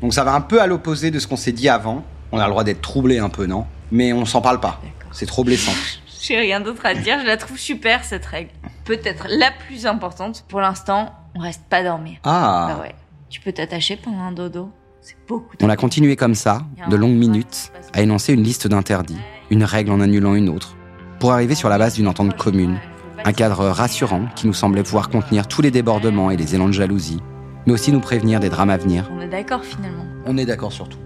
Donc 0.00 0.14
ça 0.14 0.24
va 0.24 0.32
un 0.34 0.40
peu 0.40 0.60
à 0.62 0.66
l'opposé 0.66 1.10
de 1.10 1.18
ce 1.18 1.26
qu'on 1.26 1.36
s'est 1.36 1.52
dit 1.52 1.68
avant. 1.68 2.02
On 2.32 2.38
a 2.38 2.44
le 2.44 2.50
droit 2.50 2.64
d'être 2.64 2.80
troublé 2.80 3.18
un 3.18 3.28
peu, 3.28 3.46
non? 3.46 3.66
Mais 3.90 4.12
on 4.12 4.24
s'en 4.24 4.40
parle 4.40 4.60
pas. 4.60 4.80
C'est 5.12 5.26
trop 5.26 5.44
blessant. 5.44 5.72
J'ai 6.20 6.36
rien 6.38 6.60
d'autre 6.60 6.84
à 6.84 6.94
dire, 6.94 7.20
je 7.20 7.26
la 7.26 7.36
trouve 7.36 7.58
super 7.58 8.04
cette 8.04 8.26
règle. 8.26 8.50
Peut-être 8.84 9.26
la 9.28 9.50
plus 9.66 9.86
importante. 9.86 10.44
Pour 10.48 10.60
l'instant, 10.60 11.14
on 11.34 11.40
reste 11.40 11.62
pas 11.70 11.82
dormir. 11.84 12.18
Ah 12.24 12.74
Bah 12.74 12.82
ouais. 12.82 12.94
Tu 13.30 13.40
peux 13.40 13.52
t'attacher 13.52 13.96
pendant 13.96 14.22
un 14.22 14.32
dodo. 14.32 14.70
C'est 15.00 15.16
beaucoup. 15.28 15.56
On 15.62 15.68
a 15.68 15.76
continué 15.76 16.16
comme 16.16 16.34
ça, 16.34 16.62
de 16.90 16.96
longues 16.96 17.16
minutes, 17.16 17.70
à 17.92 18.00
énoncer 18.02 18.32
une 18.32 18.42
liste 18.42 18.66
d'interdits, 18.66 19.20
une 19.50 19.62
règle 19.62 19.90
en 19.92 20.00
annulant 20.00 20.34
une 20.34 20.48
autre, 20.48 20.76
pour 21.18 21.32
arriver 21.32 21.54
sur 21.54 21.68
la 21.68 21.78
base 21.78 21.94
d'une 21.94 22.06
entente 22.06 22.36
commune, 22.36 22.78
un 23.24 23.32
cadre 23.32 23.66
rassurant 23.66 24.26
qui 24.36 24.46
nous 24.46 24.52
semblait 24.52 24.82
pouvoir 24.82 25.08
contenir 25.08 25.48
tous 25.48 25.62
les 25.62 25.70
débordements 25.70 26.30
et 26.30 26.36
les 26.36 26.54
élans 26.54 26.68
de 26.68 26.72
jalousie, 26.72 27.20
mais 27.66 27.72
aussi 27.72 27.90
nous 27.92 28.00
prévenir 28.00 28.40
des 28.40 28.48
drames 28.48 28.70
à 28.70 28.76
venir. 28.76 29.10
On 29.12 29.20
est 29.20 29.28
d'accord 29.28 29.64
finalement. 29.64 30.04
On 30.26 30.36
est 30.36 30.46
d'accord 30.46 30.72
sur 30.72 30.88
tout. 30.88 30.98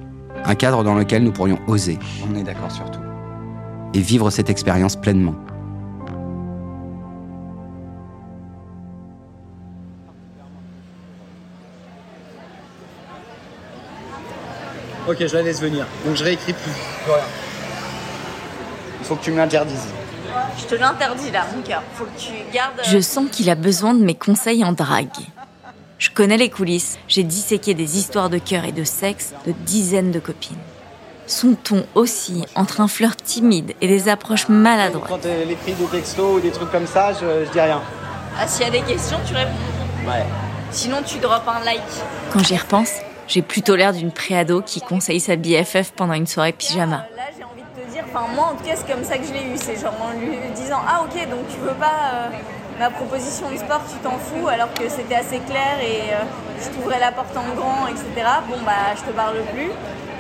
Un 0.44 0.54
cadre 0.54 0.84
dans 0.84 0.94
lequel 0.94 1.22
nous 1.22 1.32
pourrions 1.32 1.58
oser. 1.66 1.98
On 2.30 2.34
est 2.34 2.42
d'accord 2.42 2.70
sur 2.70 2.90
tout. 2.90 3.00
Et 3.94 4.00
vivre 4.00 4.30
cette 4.30 4.50
expérience 4.50 4.96
pleinement. 4.96 5.34
Ok, 15.08 15.26
je 15.26 15.34
la 15.34 15.42
laisse 15.42 15.60
venir. 15.60 15.86
Donc 16.06 16.16
je 16.16 16.24
réécris 16.24 16.52
plus. 16.52 16.72
rien. 17.06 17.24
Il 19.00 19.04
faut 19.04 19.16
que 19.16 19.24
tu 19.24 19.32
me 19.32 19.36
l'interdises. 19.36 19.88
Je 20.58 20.64
te 20.64 20.74
l'interdis 20.74 21.30
là, 21.30 21.46
mon 21.54 21.62
cœur. 21.62 21.82
Faut 21.94 22.04
que 22.04 22.18
tu 22.18 22.32
gardes. 22.52 22.80
Je 22.84 23.00
sens 23.00 23.26
qu'il 23.30 23.50
a 23.50 23.54
besoin 23.54 23.94
de 23.94 24.04
mes 24.04 24.14
conseils 24.14 24.64
en 24.64 24.72
drague. 24.72 25.08
Je 25.98 26.10
connais 26.10 26.36
les 26.36 26.50
coulisses. 26.50 26.98
J'ai 27.08 27.22
disséqué 27.22 27.74
des 27.74 27.98
histoires 27.98 28.28
de 28.30 28.38
cœur 28.38 28.64
et 28.64 28.72
de 28.72 28.84
sexe 28.84 29.32
de 29.46 29.52
dizaines 29.52 30.10
de 30.10 30.18
copines. 30.18 30.56
Son 31.26 31.54
ton 31.54 31.84
aussi, 31.94 32.44
entre 32.56 32.80
un 32.80 32.88
flirt 32.88 33.22
timide 33.22 33.74
et 33.80 33.86
des 33.86 34.08
approches 34.08 34.48
maladroites. 34.48 35.08
Quand 35.08 35.24
euh, 35.24 35.44
les 35.44 35.54
prix 35.54 35.72
de 35.74 35.84
texto 35.86 36.34
ou 36.34 36.40
des 36.40 36.50
trucs 36.50 36.70
comme 36.70 36.86
ça, 36.86 37.12
je, 37.12 37.46
je 37.46 37.50
dis 37.52 37.60
rien. 37.60 37.80
Ah, 38.38 38.46
s'il 38.48 38.64
y 38.64 38.68
a 38.68 38.72
des 38.72 38.80
questions, 38.82 39.18
tu 39.26 39.34
réponds. 39.34 39.50
Ouais. 40.06 40.24
Sinon, 40.72 40.98
tu 41.06 41.18
drops 41.18 41.46
un 41.46 41.64
like. 41.64 41.80
Quand 42.32 42.42
j'y 42.42 42.56
repense, 42.56 42.94
j'ai 43.28 43.42
plutôt 43.42 43.76
l'air 43.76 43.92
d'une 43.92 44.10
préado 44.10 44.62
qui 44.62 44.80
conseille 44.80 45.20
sa 45.20 45.36
BFF 45.36 45.92
pendant 45.92 46.14
une 46.14 46.26
soirée 46.26 46.52
pyjama. 46.52 47.06
Là, 47.16 47.22
j'ai 47.36 47.44
envie 47.44 47.62
de 47.62 47.82
te 47.82 47.92
dire, 47.92 48.01
enfin, 48.14 48.26
moi 48.34 48.46
en 48.48 48.56
tout 48.56 48.64
cas, 48.64 48.76
c'est 48.76 48.90
comme 48.92 49.04
ça 49.04 49.18
que 49.18 49.24
je 49.24 49.32
l'ai 49.32 49.44
eu. 49.44 49.56
C'est 49.56 49.76
genre 49.80 49.94
en 50.00 50.12
lui 50.18 50.36
disant 50.54 50.80
Ah, 50.86 51.02
ok, 51.02 51.28
donc 51.28 51.46
tu 51.48 51.58
veux 51.58 51.74
pas 51.74 52.12
euh, 52.14 52.28
ma 52.78 52.90
proposition 52.90 53.50
de 53.50 53.56
sport, 53.56 53.80
tu 53.90 53.96
t'en 53.98 54.18
fous, 54.18 54.48
alors 54.48 54.72
que 54.74 54.88
c'était 54.88 55.14
assez 55.16 55.40
clair 55.40 55.80
et 55.80 56.12
euh, 56.14 56.18
je 56.60 56.68
t'ouvrais 56.70 56.98
la 57.00 57.12
porte 57.12 57.36
en 57.36 57.48
grand, 57.54 57.86
etc. 57.88 58.06
Bon, 58.48 58.56
bah, 58.64 58.94
je 58.96 59.02
te 59.02 59.10
parle 59.10 59.42
plus. 59.54 59.70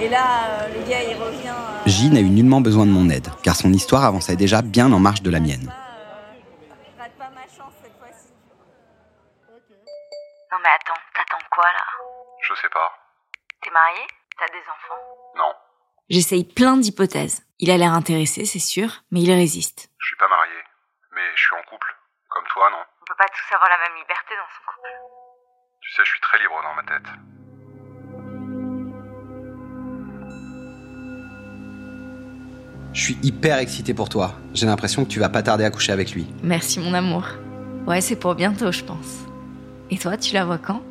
Et 0.00 0.08
là, 0.08 0.24
euh, 0.48 0.68
le 0.74 0.88
gars, 0.88 1.02
il 1.02 1.14
revient. 1.16 1.48
euh, 1.48 1.82
J 1.86 2.10
n'a 2.10 2.20
eu 2.20 2.28
nullement 2.30 2.60
besoin 2.60 2.86
de 2.86 2.90
mon 2.90 3.08
aide, 3.10 3.28
car 3.42 3.54
son 3.54 3.72
histoire 3.72 4.04
avançait 4.04 4.36
déjà 4.36 4.62
bien 4.62 4.90
en 4.92 4.98
marge 4.98 5.22
de 5.22 5.30
la 5.30 5.38
mienne. 5.38 5.66
pas, 5.66 5.72
euh, 5.72 7.02
rate 7.02 7.12
pas 7.18 7.30
ma 7.34 7.42
chance 7.42 7.72
cette 7.82 7.96
fois-ci. 7.98 8.32
Non 10.50 10.58
mais 10.62 10.68
attends, 10.74 11.00
t'attends 11.14 11.44
quoi 11.50 11.64
là? 11.64 11.84
Je 12.48 12.54
sais 12.60 12.68
pas. 12.72 12.90
T'es 13.62 13.70
marié? 13.70 14.00
T'as 14.38 14.48
des 14.48 14.64
enfants? 14.66 15.02
Non, 15.36 15.52
J'essaye 16.10 16.44
plein 16.44 16.76
d'hypothèses. 16.76 17.42
Il 17.58 17.70
a 17.70 17.76
l'air 17.76 17.92
intéressé, 17.92 18.44
c'est 18.44 18.58
sûr, 18.58 19.02
mais 19.10 19.20
il 19.22 19.32
résiste. 19.32 19.90
je 19.98 20.06
suis 20.06 20.16
pas 20.16 20.28
marié. 20.28 20.58
Mais 21.14 21.22
je 21.36 21.40
suis 21.42 21.54
en 21.54 21.62
couple. 21.70 21.94
Comme 22.28 22.44
toi, 22.52 22.68
non? 22.70 22.78
On 23.00 23.04
peut 23.06 23.14
pas 23.18 23.28
tous 23.28 23.54
avoir 23.54 23.68
la 23.70 23.78
même 23.88 23.96
liberté 23.98 24.34
dans 24.36 24.50
son 24.50 24.62
couple. 24.66 24.88
Tu 25.80 25.90
sais, 25.92 26.02
je 26.04 26.10
suis 26.10 26.20
très 26.20 26.38
libre 26.38 26.60
dans 26.62 26.74
ma 26.74 26.82
tête. 26.82 27.08
Je 32.92 33.00
suis 33.02 33.18
hyper 33.22 33.58
excité 33.58 33.94
pour 33.94 34.08
toi. 34.08 34.34
J'ai 34.52 34.66
l'impression 34.66 35.04
que 35.04 35.10
tu 35.10 35.18
vas 35.18 35.28
pas 35.30 35.42
tarder 35.42 35.64
à 35.64 35.70
coucher 35.70 35.92
avec 35.92 36.12
lui. 36.12 36.26
Merci 36.42 36.78
mon 36.78 36.92
amour. 36.92 37.26
Ouais, 37.86 38.00
c'est 38.00 38.16
pour 38.16 38.34
bientôt, 38.34 38.70
je 38.70 38.84
pense. 38.84 39.24
Et 39.90 39.98
toi, 39.98 40.16
tu 40.16 40.34
la 40.34 40.44
vois 40.44 40.58
quand? 40.58 40.82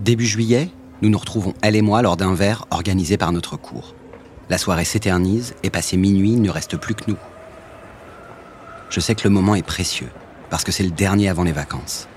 Début 0.00 0.24
juillet, 0.26 0.70
nous 1.00 1.10
nous 1.10 1.18
retrouvons, 1.18 1.54
elle 1.62 1.76
et 1.76 1.82
moi, 1.82 2.02
lors 2.02 2.16
d'un 2.16 2.34
verre 2.34 2.64
organisé 2.70 3.16
par 3.16 3.32
notre 3.32 3.56
cours. 3.56 3.94
La 4.50 4.58
soirée 4.58 4.84
s'éternise 4.84 5.54
et 5.62 5.70
passé 5.70 5.96
minuit, 5.96 6.32
il 6.32 6.42
ne 6.42 6.50
reste 6.50 6.76
plus 6.76 6.94
que 6.94 7.04
nous. 7.08 7.16
Je 8.90 8.98
sais 8.98 9.14
que 9.14 9.22
le 9.24 9.30
moment 9.30 9.54
est 9.54 9.62
précieux, 9.62 10.08
parce 10.50 10.64
que 10.64 10.72
c'est 10.72 10.82
le 10.82 10.90
dernier 10.90 11.28
avant 11.28 11.44
les 11.44 11.52
vacances. 11.52 12.08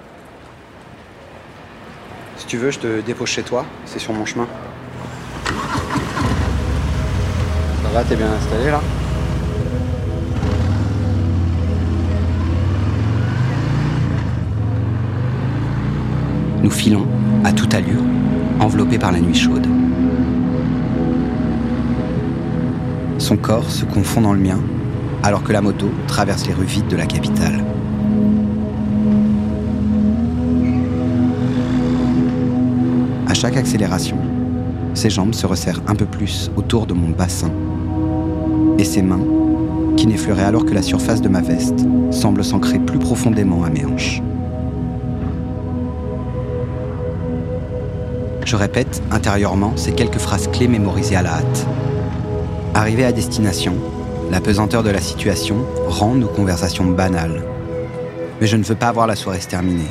Si 2.38 2.48
tu 2.48 2.58
veux, 2.58 2.72
je 2.72 2.80
te 2.80 3.02
dépose 3.02 3.30
chez 3.30 3.44
toi, 3.44 3.66
c'est 3.86 4.00
sur 4.00 4.14
mon 4.14 4.26
chemin. 4.26 4.48
Ça 7.84 7.90
va, 7.94 8.04
t'es 8.04 8.16
bien 8.16 8.32
installé 8.32 8.72
là? 8.72 8.82
Nous 16.64 16.72
filons, 16.72 17.08
à 17.44 17.52
toute 17.52 17.74
allure, 17.74 18.02
enveloppés 18.62 19.00
par 19.00 19.12
la 19.12 19.20
nuit 19.20 19.36
chaude. 19.36 19.68
Son 23.18 23.36
corps 23.36 23.70
se 23.70 23.86
confond 23.86 24.22
dans 24.22 24.34
le 24.34 24.40
mien, 24.40 24.60
alors 25.24 25.44
que 25.44 25.52
la 25.52 25.62
moto 25.62 25.90
traverse 26.08 26.48
les 26.48 26.54
rues 26.54 26.66
vides 26.66 26.88
de 26.88 26.96
la 26.96 27.06
capitale. 27.06 27.64
À 33.28 33.34
chaque 33.34 33.58
accélération, 33.58 34.18
ses 34.94 35.10
jambes 35.10 35.34
se 35.34 35.48
resserrent 35.48 35.82
un 35.88 35.96
peu 35.96 36.06
plus 36.06 36.52
autour 36.56 36.86
de 36.86 36.94
mon 36.94 37.10
bassin. 37.10 37.52
Et 38.78 38.84
ses 38.84 39.02
mains, 39.02 39.22
qui 39.98 40.08
n'effleuraient 40.08 40.44
alors 40.44 40.66
que 40.66 40.74
la 40.74 40.82
surface 40.82 41.22
de 41.22 41.30
ma 41.30 41.42
veste, 41.42 41.86
semblent 42.12 42.44
s'ancrer 42.44 42.80
plus 42.80 43.00
profondément 43.00 43.64
à 43.64 43.70
mes 43.70 43.86
hanches. 43.86 44.22
Je 48.52 48.58
répète 48.58 49.02
intérieurement 49.12 49.78
ces 49.78 49.94
quelques 49.94 50.18
phrases 50.18 50.50
clés 50.50 50.68
mémorisées 50.68 51.16
à 51.16 51.22
la 51.22 51.36
hâte. 51.36 51.66
Arrivé 52.74 53.06
à 53.06 53.14
destination, 53.14 53.76
la 54.30 54.42
pesanteur 54.42 54.84
de 54.84 54.90
la 54.90 55.00
situation 55.00 55.66
rend 55.88 56.16
nos 56.16 56.28
conversations 56.28 56.84
banales. 56.84 57.44
Mais 58.42 58.48
je 58.48 58.58
ne 58.58 58.64
veux 58.64 58.76
pas 58.76 58.92
voir 58.92 59.08
la 59.08 59.16
soirée 59.16 59.40
se 59.40 59.48
terminer. 59.48 59.88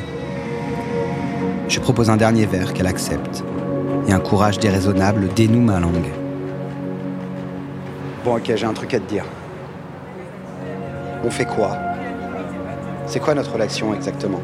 Je 1.68 1.80
propose 1.80 2.10
un 2.10 2.18
dernier 2.18 2.44
verre 2.44 2.74
qu'elle 2.74 2.86
accepte. 2.86 3.42
Et 4.06 4.12
un 4.12 4.20
courage 4.20 4.58
déraisonnable 4.58 5.28
dénoue 5.34 5.62
ma 5.62 5.80
langue. 5.80 6.10
Bon 8.26 8.36
ok, 8.36 8.52
j'ai 8.56 8.66
un 8.66 8.74
truc 8.74 8.92
à 8.92 9.00
te 9.00 9.08
dire. 9.08 9.24
On 11.24 11.30
fait 11.30 11.46
quoi? 11.46 11.78
C'est 13.06 13.20
quoi 13.20 13.34
notre 13.34 13.54
relation 13.54 13.94
exactement? 13.94 14.42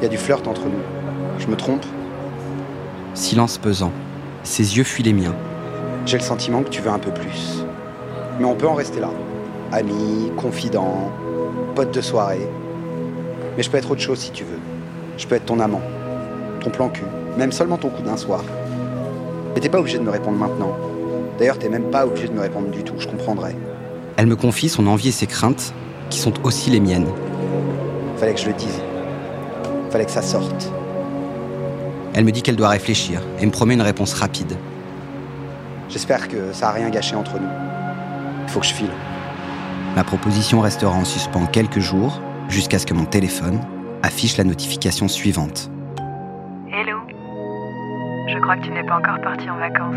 Il 0.00 0.02
y 0.02 0.06
a 0.06 0.08
du 0.08 0.18
flirt 0.18 0.48
entre 0.48 0.64
nous. 0.64 0.82
Je 1.38 1.46
me 1.46 1.54
trompe? 1.54 1.86
Silence 3.14 3.58
pesant. 3.58 3.92
Ses 4.42 4.76
yeux 4.76 4.82
fuient 4.82 5.04
les 5.04 5.12
miens. 5.12 5.34
J'ai 6.04 6.18
le 6.18 6.22
sentiment 6.24 6.64
que 6.64 6.68
tu 6.68 6.82
veux 6.82 6.90
un 6.90 6.98
peu 6.98 7.12
plus. 7.12 7.64
Mais 8.40 8.44
on 8.44 8.56
peut 8.56 8.66
en 8.66 8.74
rester 8.74 8.98
là. 8.98 9.10
Amis, 9.70 10.32
confidents, 10.36 11.12
potes 11.76 11.94
de 11.94 12.00
soirée. 12.00 12.48
Mais 13.56 13.62
je 13.62 13.70
peux 13.70 13.76
être 13.76 13.92
autre 13.92 14.00
chose 14.00 14.18
si 14.18 14.32
tu 14.32 14.42
veux. 14.42 14.58
Je 15.16 15.28
peux 15.28 15.36
être 15.36 15.44
ton 15.44 15.60
amant, 15.60 15.80
ton 16.60 16.70
plan 16.70 16.88
cul, 16.88 17.04
même 17.38 17.52
seulement 17.52 17.76
ton 17.76 17.88
coup 17.88 18.02
d'un 18.02 18.16
soir. 18.16 18.42
Mais 19.54 19.60
t'es 19.60 19.68
pas 19.68 19.78
obligé 19.78 19.98
de 19.98 20.02
me 20.02 20.10
répondre 20.10 20.36
maintenant. 20.36 20.76
D'ailleurs, 21.38 21.58
t'es 21.58 21.68
même 21.68 21.90
pas 21.90 22.06
obligé 22.06 22.26
de 22.26 22.32
me 22.32 22.40
répondre 22.40 22.68
du 22.68 22.82
tout, 22.82 22.94
je 22.98 23.06
comprendrai. 23.06 23.54
Elle 24.16 24.26
me 24.26 24.34
confie 24.34 24.68
son 24.68 24.88
envie 24.88 25.10
et 25.10 25.12
ses 25.12 25.28
craintes, 25.28 25.72
qui 26.10 26.18
sont 26.18 26.34
aussi 26.44 26.70
les 26.70 26.80
miennes. 26.80 27.06
Fallait 28.16 28.34
que 28.34 28.40
je 28.40 28.46
le 28.46 28.54
dise. 28.54 28.80
Fallait 29.90 30.04
que 30.04 30.10
ça 30.10 30.22
sorte. 30.22 30.72
Elle 32.14 32.24
me 32.24 32.30
dit 32.30 32.42
qu'elle 32.42 32.56
doit 32.56 32.68
réfléchir 32.68 33.20
et 33.40 33.46
me 33.46 33.50
promet 33.50 33.74
une 33.74 33.82
réponse 33.82 34.14
rapide. 34.14 34.56
J'espère 35.88 36.28
que 36.28 36.52
ça 36.52 36.68
a 36.68 36.72
rien 36.72 36.88
gâché 36.88 37.16
entre 37.16 37.40
nous. 37.40 37.48
Il 38.44 38.48
faut 38.48 38.60
que 38.60 38.66
je 38.66 38.74
file. 38.74 38.90
Ma 39.96 40.04
proposition 40.04 40.60
restera 40.60 40.94
en 40.94 41.04
suspens 41.04 41.46
quelques 41.46 41.80
jours 41.80 42.20
jusqu'à 42.48 42.78
ce 42.78 42.86
que 42.86 42.94
mon 42.94 43.04
téléphone 43.04 43.60
affiche 44.02 44.36
la 44.36 44.44
notification 44.44 45.08
suivante. 45.08 45.70
Hello. 46.72 47.00
Je 48.28 48.38
crois 48.38 48.56
que 48.56 48.64
tu 48.64 48.70
n'es 48.70 48.84
pas 48.84 48.96
encore 48.96 49.20
parti 49.20 49.50
en 49.50 49.56
vacances. 49.56 49.96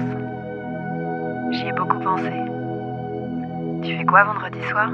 J'y 1.52 1.68
ai 1.68 1.74
beaucoup 1.74 2.00
pensé. 2.00 2.32
Tu 3.84 3.96
fais 3.96 4.06
quoi 4.06 4.24
vendredi 4.24 4.60
soir? 4.70 4.90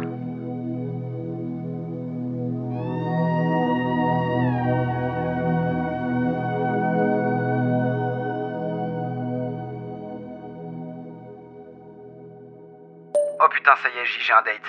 Putain, 13.74 13.89
ça 13.89 13.96
y 13.96 14.00
est, 14.00 14.06
j'ai 14.06 14.34
un 14.34 14.42
date. 14.42 14.62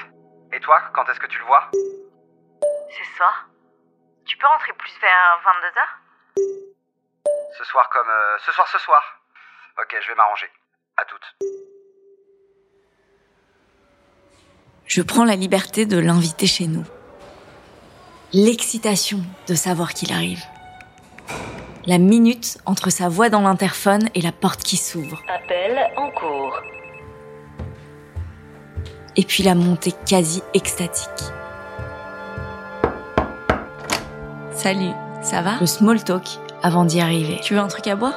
Et 0.52 0.60
toi, 0.60 0.80
quand 0.94 1.08
est-ce 1.08 1.20
que 1.20 1.26
tu 1.26 1.38
le 1.38 1.44
vois? 1.44 1.70
C'est 2.90 3.04
ce 3.04 3.16
soir. 3.16 3.48
Tu 4.24 4.36
peux 4.36 4.46
rentrer 4.46 4.72
plus 4.72 4.92
vers 5.00 5.40
22h 5.44 5.80
Ce 7.58 7.64
soir 7.64 7.88
comme... 7.90 8.08
euh, 8.08 8.36
ce 8.38 8.52
soir, 8.52 8.68
ce 8.68 8.78
soir. 8.78 9.02
Ok, 9.80 9.96
je 10.00 10.08
vais 10.08 10.14
m'arranger. 10.14 10.50
À 10.96 11.04
toutes. 11.04 11.36
Je 14.86 15.02
prends 15.02 15.24
la 15.24 15.34
liberté 15.34 15.86
de 15.86 15.98
l'inviter 15.98 16.46
chez 16.46 16.66
nous. 16.66 16.84
L'excitation 18.32 19.20
de 19.48 19.54
savoir 19.54 19.92
qu'il 19.92 20.12
arrive. 20.12 20.42
La 21.86 21.98
minute 21.98 22.58
entre 22.64 22.90
sa 22.90 23.08
voix 23.08 23.28
dans 23.28 23.42
l'interphone 23.42 24.08
et 24.14 24.20
la 24.20 24.32
porte 24.32 24.62
qui 24.62 24.76
s'ouvre. 24.76 25.20
Appel 25.28 25.92
en 25.96 26.10
cours. 26.12 26.58
Et 29.16 29.22
puis 29.22 29.44
la 29.44 29.54
montée 29.54 29.92
quasi 30.06 30.42
extatique. 30.54 31.08
Salut, 34.52 34.90
ça 35.22 35.40
va? 35.40 35.52
Le 35.60 35.66
small 35.66 36.02
talk 36.02 36.26
avant 36.62 36.84
d'y 36.84 37.00
arriver. 37.00 37.38
Tu 37.42 37.54
veux 37.54 37.60
un 37.60 37.68
truc 37.68 37.86
à 37.86 37.94
boire? 37.94 38.14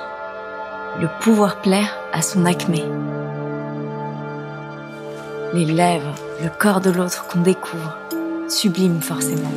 Le 0.99 1.07
pouvoir 1.21 1.61
plaire 1.61 1.95
à 2.13 2.23
son 2.23 2.45
acmé. 2.45 2.83
Les 5.53 5.65
lèvres, 5.65 6.15
le 6.41 6.49
corps 6.49 6.81
de 6.81 6.89
l'autre 6.89 7.27
qu'on 7.27 7.41
découvre, 7.41 7.95
sublime 8.49 9.01
forcément. 9.01 9.51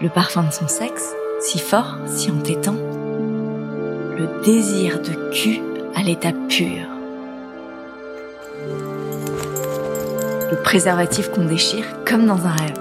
Le 0.00 0.08
parfum 0.08 0.44
de 0.44 0.52
son 0.52 0.68
sexe, 0.68 1.12
si 1.40 1.58
fort, 1.58 1.98
si 2.06 2.30
entêtant. 2.30 2.76
Le 4.16 4.42
désir 4.42 5.00
de 5.00 5.30
cul 5.30 5.60
à 5.94 6.02
l'état 6.02 6.32
pur. 6.48 6.86
Le 10.50 10.62
préservatif 10.62 11.30
qu'on 11.30 11.44
déchire 11.44 11.84
comme 12.06 12.26
dans 12.26 12.46
un 12.46 12.50
rêve. 12.50 12.78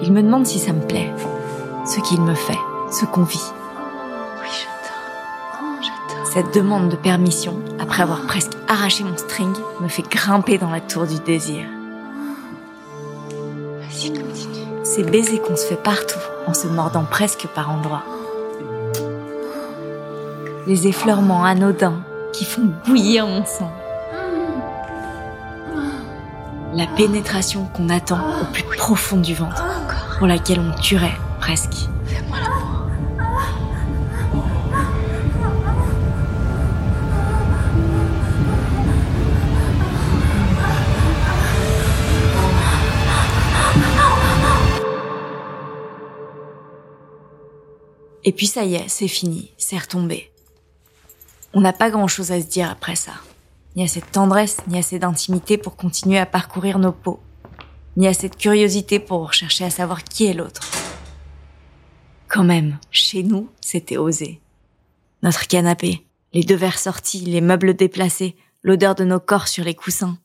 Il 0.00 0.12
me 0.12 0.22
demande 0.22 0.46
si 0.46 0.58
ça 0.58 0.72
me 0.72 0.80
plaît, 0.80 1.12
ce 1.86 2.00
qu'il 2.00 2.20
me 2.20 2.34
fait, 2.34 2.58
ce 2.90 3.04
qu'on 3.04 3.22
vit. 3.22 3.52
Oui, 4.40 4.48
j'adore. 4.50 5.80
J'adore. 5.80 6.26
Cette 6.26 6.54
demande 6.54 6.88
de 6.88 6.96
permission, 6.96 7.56
après 7.78 8.02
avoir 8.02 8.26
presque 8.26 8.52
arraché 8.68 9.04
mon 9.04 9.16
string, 9.16 9.52
me 9.80 9.88
fait 9.88 10.02
grimper 10.02 10.58
dans 10.58 10.70
la 10.70 10.80
tour 10.80 11.06
du 11.06 11.18
désir. 11.20 11.64
Vas-y, 13.80 14.12
continue. 14.12 14.84
Ces 14.84 15.04
baisers 15.04 15.40
qu'on 15.40 15.56
se 15.56 15.66
fait 15.66 15.82
partout, 15.82 16.18
en 16.46 16.54
se 16.54 16.66
mordant 16.66 17.04
presque 17.04 17.46
par 17.54 17.70
endroits 17.70 18.02
les 20.66 20.86
effleurements 20.86 21.44
anodins 21.44 22.04
qui 22.32 22.44
font 22.44 22.72
bouillir 22.86 23.26
mon 23.26 23.44
sang. 23.44 23.70
La 26.74 26.86
pénétration 26.86 27.66
qu'on 27.74 27.88
attend 27.88 28.20
au 28.40 28.52
plus 28.52 28.64
profond 28.76 29.18
du 29.18 29.34
ventre, 29.34 29.64
pour 30.18 30.26
laquelle 30.26 30.60
on 30.60 30.80
tuerait 30.80 31.18
presque. 31.40 31.88
Et 48.24 48.30
puis 48.30 48.46
ça 48.46 48.64
y 48.64 48.76
est, 48.76 48.88
c'est 48.88 49.08
fini, 49.08 49.50
c'est 49.58 49.76
retombé. 49.76 50.31
On 51.54 51.60
n'a 51.60 51.72
pas 51.72 51.90
grand-chose 51.90 52.32
à 52.32 52.40
se 52.40 52.46
dire 52.46 52.70
après 52.70 52.96
ça. 52.96 53.12
Ni 53.76 53.84
assez 53.84 54.00
de 54.00 54.06
tendresse, 54.06 54.58
ni 54.68 54.78
assez 54.78 54.98
d'intimité 54.98 55.58
pour 55.58 55.76
continuer 55.76 56.18
à 56.18 56.26
parcourir 56.26 56.78
nos 56.78 56.92
peaux. 56.92 57.20
Ni 57.96 58.06
assez 58.06 58.28
de 58.28 58.36
curiosité 58.36 58.98
pour 58.98 59.32
chercher 59.34 59.64
à 59.64 59.70
savoir 59.70 60.02
qui 60.02 60.26
est 60.26 60.34
l'autre. 60.34 60.62
Quand 62.28 62.44
même, 62.44 62.78
chez 62.90 63.22
nous, 63.22 63.50
c'était 63.60 63.98
osé. 63.98 64.40
Notre 65.22 65.46
canapé, 65.46 66.06
les 66.32 66.42
deux 66.42 66.56
verres 66.56 66.78
sortis, 66.78 67.20
les 67.20 67.42
meubles 67.42 67.74
déplacés, 67.74 68.34
l'odeur 68.62 68.94
de 68.94 69.04
nos 69.04 69.20
corps 69.20 69.48
sur 69.48 69.64
les 69.64 69.74
coussins. 69.74 70.18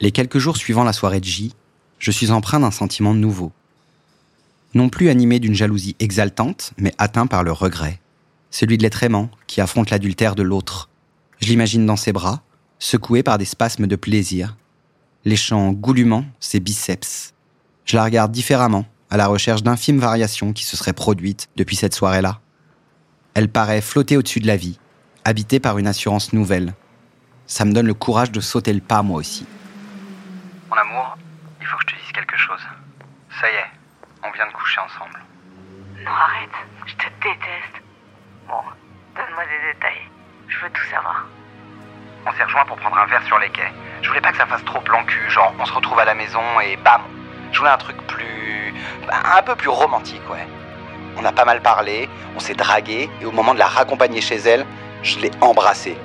Les 0.00 0.12
quelques 0.12 0.38
jours 0.38 0.56
suivant 0.56 0.84
la 0.84 0.92
soirée 0.92 1.20
de 1.20 1.24
J, 1.24 1.54
je 1.98 2.10
suis 2.12 2.30
empreint 2.30 2.60
d'un 2.60 2.70
sentiment 2.70 3.14
nouveau. 3.14 3.52
Non 4.74 4.88
plus 4.88 5.08
animé 5.08 5.38
d'une 5.38 5.54
jalousie 5.54 5.94
exaltante, 6.00 6.72
mais 6.78 6.92
atteint 6.98 7.28
par 7.28 7.44
le 7.44 7.52
regret. 7.52 8.00
Celui 8.50 8.76
de 8.76 8.82
l'être 8.82 9.04
aimant 9.04 9.30
qui 9.46 9.60
affronte 9.60 9.90
l'adultère 9.90 10.34
de 10.34 10.42
l'autre. 10.42 10.88
Je 11.40 11.46
l'imagine 11.46 11.86
dans 11.86 11.96
ses 11.96 12.12
bras, 12.12 12.42
secoué 12.80 13.22
par 13.22 13.38
des 13.38 13.44
spasmes 13.44 13.86
de 13.86 13.96
plaisir, 13.96 14.56
léchant 15.24 15.70
goulûment 15.72 16.24
ses 16.40 16.58
biceps. 16.58 17.34
Je 17.84 17.96
la 17.96 18.04
regarde 18.04 18.32
différemment, 18.32 18.84
à 19.10 19.16
la 19.16 19.28
recherche 19.28 19.62
d'infimes 19.62 20.00
variations 20.00 20.52
qui 20.52 20.64
se 20.64 20.76
seraient 20.76 20.92
produites 20.92 21.48
depuis 21.54 21.76
cette 21.76 21.94
soirée-là. 21.94 22.40
Elle 23.34 23.48
paraît 23.48 23.80
flotter 23.80 24.16
au-dessus 24.16 24.40
de 24.40 24.46
la 24.48 24.56
vie, 24.56 24.78
habitée 25.24 25.60
par 25.60 25.78
une 25.78 25.86
assurance 25.86 26.32
nouvelle. 26.32 26.74
Ça 27.46 27.64
me 27.64 27.72
donne 27.72 27.86
le 27.86 27.94
courage 27.94 28.32
de 28.32 28.40
sauter 28.40 28.72
le 28.72 28.80
pas, 28.80 29.02
moi 29.02 29.18
aussi. 29.18 29.46
Mon 30.68 30.76
amour, 30.76 31.16
il 31.60 31.66
faut 31.66 31.76
que 31.76 31.82
je 31.88 31.94
te 31.94 32.00
dise 32.00 32.12
quelque 32.12 32.36
chose. 32.36 32.60
Ça 33.40 33.46
y 33.50 33.54
est, 33.54 33.83
on 34.24 34.30
vient 34.30 34.46
de 34.46 34.52
coucher 34.52 34.80
ensemble. 34.80 35.20
Non, 36.02 36.10
arrête. 36.10 36.50
Je 36.86 36.94
te 36.94 37.08
déteste. 37.22 37.76
Bon, 38.48 38.60
donne-moi 39.14 39.44
des 39.44 39.72
détails. 39.72 40.08
Je 40.48 40.58
veux 40.60 40.70
tout 40.70 40.84
savoir. 40.90 41.26
On 42.26 42.32
s'est 42.32 42.44
rejoint 42.44 42.64
pour 42.64 42.76
prendre 42.76 42.98
un 42.98 43.06
verre 43.06 43.22
sur 43.26 43.38
les 43.38 43.50
quais. 43.50 43.70
Je 44.02 44.08
voulais 44.08 44.20
pas 44.20 44.32
que 44.32 44.38
ça 44.38 44.46
fasse 44.46 44.64
trop 44.64 44.80
plan 44.80 45.04
cul, 45.04 45.30
genre 45.30 45.52
on 45.58 45.64
se 45.64 45.72
retrouve 45.72 45.98
à 45.98 46.04
la 46.04 46.14
maison 46.14 46.40
et 46.60 46.76
bam 46.76 47.02
Je 47.52 47.58
voulais 47.58 47.70
un 47.70 47.76
truc 47.78 47.96
plus. 48.06 48.74
un 49.10 49.42
peu 49.42 49.54
plus 49.56 49.68
romantique, 49.68 50.22
ouais. 50.30 50.46
On 51.16 51.24
a 51.24 51.32
pas 51.32 51.44
mal 51.44 51.60
parlé, 51.60 52.08
on 52.34 52.40
s'est 52.40 52.54
dragué, 52.54 53.08
et 53.20 53.24
au 53.26 53.30
moment 53.30 53.54
de 53.54 53.58
la 53.58 53.66
raccompagner 53.66 54.20
chez 54.20 54.36
elle, 54.36 54.66
je 55.02 55.18
l'ai 55.18 55.30
embrassée. 55.40 55.96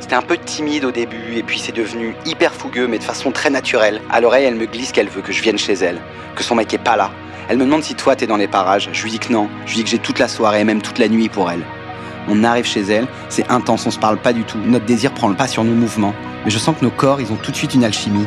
C'était 0.00 0.16
un 0.16 0.22
peu 0.22 0.36
timide 0.38 0.84
au 0.84 0.90
début, 0.90 1.36
et 1.36 1.42
puis 1.42 1.58
c'est 1.58 1.72
devenu 1.72 2.14
hyper 2.24 2.52
fougueux, 2.52 2.88
mais 2.88 2.98
de 2.98 3.04
façon 3.04 3.30
très 3.30 3.50
naturelle. 3.50 4.00
À 4.10 4.20
l'oreille, 4.20 4.46
elle 4.46 4.56
me 4.56 4.66
glisse 4.66 4.90
qu'elle 4.90 5.08
veut 5.08 5.22
que 5.22 5.32
je 5.32 5.42
vienne 5.42 5.58
chez 5.58 5.74
elle, 5.74 6.00
que 6.34 6.42
son 6.42 6.54
mec 6.54 6.72
est 6.74 6.78
pas 6.78 6.96
là. 6.96 7.10
Elle 7.48 7.56
me 7.56 7.64
demande 7.64 7.82
si 7.82 7.94
toi 7.94 8.14
t'es 8.14 8.26
dans 8.26 8.36
les 8.36 8.46
parages. 8.46 8.90
Je 8.92 9.02
lui 9.02 9.10
dis 9.10 9.18
que 9.18 9.32
non. 9.32 9.48
Je 9.64 9.70
lui 9.70 9.76
dis 9.78 9.84
que 9.84 9.90
j'ai 9.90 9.98
toute 9.98 10.18
la 10.18 10.28
soirée, 10.28 10.64
même 10.64 10.82
toute 10.82 10.98
la 10.98 11.08
nuit 11.08 11.30
pour 11.30 11.50
elle. 11.50 11.62
On 12.28 12.44
arrive 12.44 12.66
chez 12.66 12.82
elle, 12.82 13.06
c'est 13.30 13.50
intense, 13.50 13.86
on 13.86 13.90
se 13.90 13.98
parle 13.98 14.18
pas 14.18 14.34
du 14.34 14.44
tout. 14.44 14.58
Notre 14.58 14.84
désir 14.84 15.12
prend 15.14 15.28
le 15.28 15.34
pas 15.34 15.48
sur 15.48 15.64
nos 15.64 15.72
mouvements. 15.72 16.14
Mais 16.44 16.50
je 16.50 16.58
sens 16.58 16.76
que 16.78 16.84
nos 16.84 16.90
corps, 16.90 17.22
ils 17.22 17.32
ont 17.32 17.36
tout 17.36 17.50
de 17.50 17.56
suite 17.56 17.74
une 17.74 17.84
alchimie. 17.84 18.26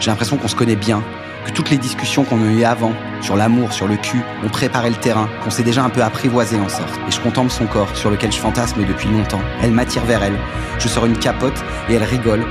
J'ai 0.00 0.10
l'impression 0.10 0.36
qu'on 0.36 0.48
se 0.48 0.56
connaît 0.56 0.74
bien, 0.74 1.00
que 1.46 1.52
toutes 1.52 1.70
les 1.70 1.78
discussions 1.78 2.24
qu'on 2.24 2.42
a 2.42 2.46
eues 2.46 2.64
avant, 2.64 2.92
sur 3.22 3.36
l'amour, 3.36 3.72
sur 3.72 3.86
le 3.86 3.96
cul, 3.96 4.20
ont 4.44 4.48
préparé 4.48 4.90
le 4.90 4.96
terrain, 4.96 5.28
qu'on 5.44 5.50
s'est 5.50 5.62
déjà 5.62 5.84
un 5.84 5.90
peu 5.90 6.02
apprivoisé 6.02 6.58
en 6.58 6.68
sorte. 6.68 6.92
Et 7.08 7.12
je 7.12 7.20
contemple 7.20 7.50
son 7.50 7.66
corps, 7.66 7.96
sur 7.96 8.10
lequel 8.10 8.32
je 8.32 8.38
fantasme 8.38 8.84
depuis 8.84 9.08
longtemps. 9.08 9.40
Elle 9.62 9.70
m'attire 9.70 10.04
vers 10.04 10.24
elle. 10.24 10.38
Je 10.80 10.88
sors 10.88 11.06
une 11.06 11.16
capote 11.16 11.64
et 11.88 11.94
elle 11.94 12.02
rigole. 12.02 12.44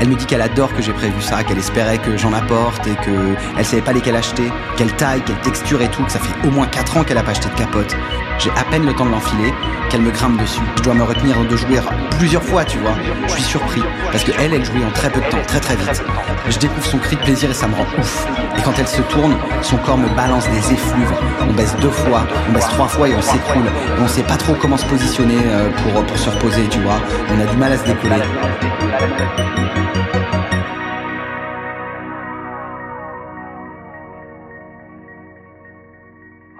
Elle 0.00 0.08
me 0.08 0.14
dit 0.14 0.24
qu'elle 0.24 0.40
adore 0.40 0.72
que 0.72 0.80
j'ai 0.80 0.92
prévu 0.92 1.20
ça, 1.20 1.44
qu'elle 1.44 1.58
espérait 1.58 1.98
que 1.98 2.16
j'en 2.16 2.32
apporte 2.32 2.86
et 2.86 2.94
que 3.04 3.34
elle 3.58 3.64
savait 3.66 3.82
pas 3.82 3.92
lesquels 3.92 4.16
acheter, 4.16 4.50
quelle 4.78 4.92
taille, 4.94 5.20
quelle 5.26 5.40
texture 5.40 5.82
et 5.82 5.88
tout, 5.88 6.02
que 6.04 6.12
ça 6.12 6.18
fait 6.18 6.48
au 6.48 6.50
moins 6.50 6.66
4 6.66 6.96
ans 6.96 7.04
qu'elle 7.04 7.18
a 7.18 7.22
pas 7.22 7.32
acheté 7.32 7.50
de 7.50 7.54
capote. 7.54 7.94
J'ai 8.38 8.50
à 8.52 8.64
peine 8.70 8.86
le 8.86 8.94
temps 8.94 9.04
de 9.04 9.10
l'enfiler, 9.10 9.52
qu'elle 9.90 10.00
me 10.00 10.10
grimpe 10.10 10.40
dessus. 10.40 10.62
Je 10.78 10.82
dois 10.82 10.94
me 10.94 11.02
retenir 11.02 11.36
de 11.44 11.54
jouer 11.54 11.80
plusieurs 12.18 12.42
fois, 12.42 12.64
tu 12.64 12.78
vois. 12.78 12.94
Je 13.26 13.32
suis 13.32 13.42
surpris, 13.42 13.82
parce 14.10 14.24
que 14.24 14.30
elle, 14.38 14.54
elle 14.54 14.64
jouait 14.64 14.82
en 14.82 14.90
très 14.92 15.10
peu 15.10 15.20
de 15.20 15.26
temps, 15.26 15.42
très 15.46 15.60
très 15.60 15.76
vite. 15.76 16.02
Je 16.48 16.58
découvre 16.58 16.86
son 16.86 16.96
cri 16.96 17.16
de 17.16 17.20
plaisir 17.20 17.50
et 17.50 17.54
ça 17.54 17.68
me 17.68 17.74
rend 17.74 17.86
ouf. 17.98 18.26
Et 18.56 18.62
quand 18.62 18.72
elle 18.78 18.88
se 18.88 19.02
tourne, 19.02 19.36
son 19.60 19.76
corps 19.76 19.98
me 19.98 20.08
balance 20.16 20.48
des 20.48 20.72
effluves. 20.72 21.12
On 21.46 21.52
baisse 21.52 21.76
deux 21.76 21.90
fois, 21.90 22.26
on 22.48 22.52
baisse 22.52 22.68
trois 22.68 22.88
fois 22.88 23.06
et 23.08 23.14
on 23.14 23.22
s'écroule. 23.22 23.66
Et 23.66 24.00
on 24.00 24.08
sait 24.08 24.22
pas 24.22 24.38
trop 24.38 24.54
comment 24.54 24.78
se 24.78 24.86
positionner 24.86 25.38
euh, 25.44 25.68
pour, 25.82 26.02
pour 26.04 26.18
se 26.18 26.30
reposer, 26.30 26.66
tu 26.70 26.80
vois. 26.80 27.00
On 27.34 27.40
a 27.40 27.44
du 27.44 27.56
mal 27.58 27.72
à 27.72 27.76
se 27.76 27.84
décoller. 27.84 28.22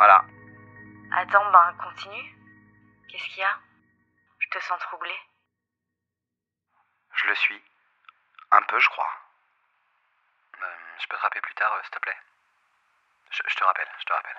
Voilà. 0.01 0.25
Attends, 1.13 1.51
ben, 1.51 1.75
continue. 1.75 2.35
Qu'est-ce 3.07 3.25
qu'il 3.25 3.41
y 3.41 3.43
a? 3.43 3.55
Je 4.39 4.49
te 4.49 4.59
sens 4.61 4.81
troublée. 4.81 5.21
Je 7.13 7.27
le 7.27 7.35
suis. 7.35 7.63
Un 8.51 8.63
peu, 8.63 8.81
je 8.81 8.89
crois. 8.89 9.13
Euh, 10.63 10.67
je 11.01 11.07
peux 11.07 11.19
te 11.19 11.21
rappeler 11.21 11.43
plus 11.43 11.55
tard, 11.55 11.79
s'il 11.83 11.91
te 11.91 11.99
plaît? 11.99 12.17
Je, 13.31 13.43
je 13.47 13.55
te 13.55 13.63
rappelle, 13.63 13.89
je 13.99 14.05
te 14.07 14.13
rappelle. 14.15 14.39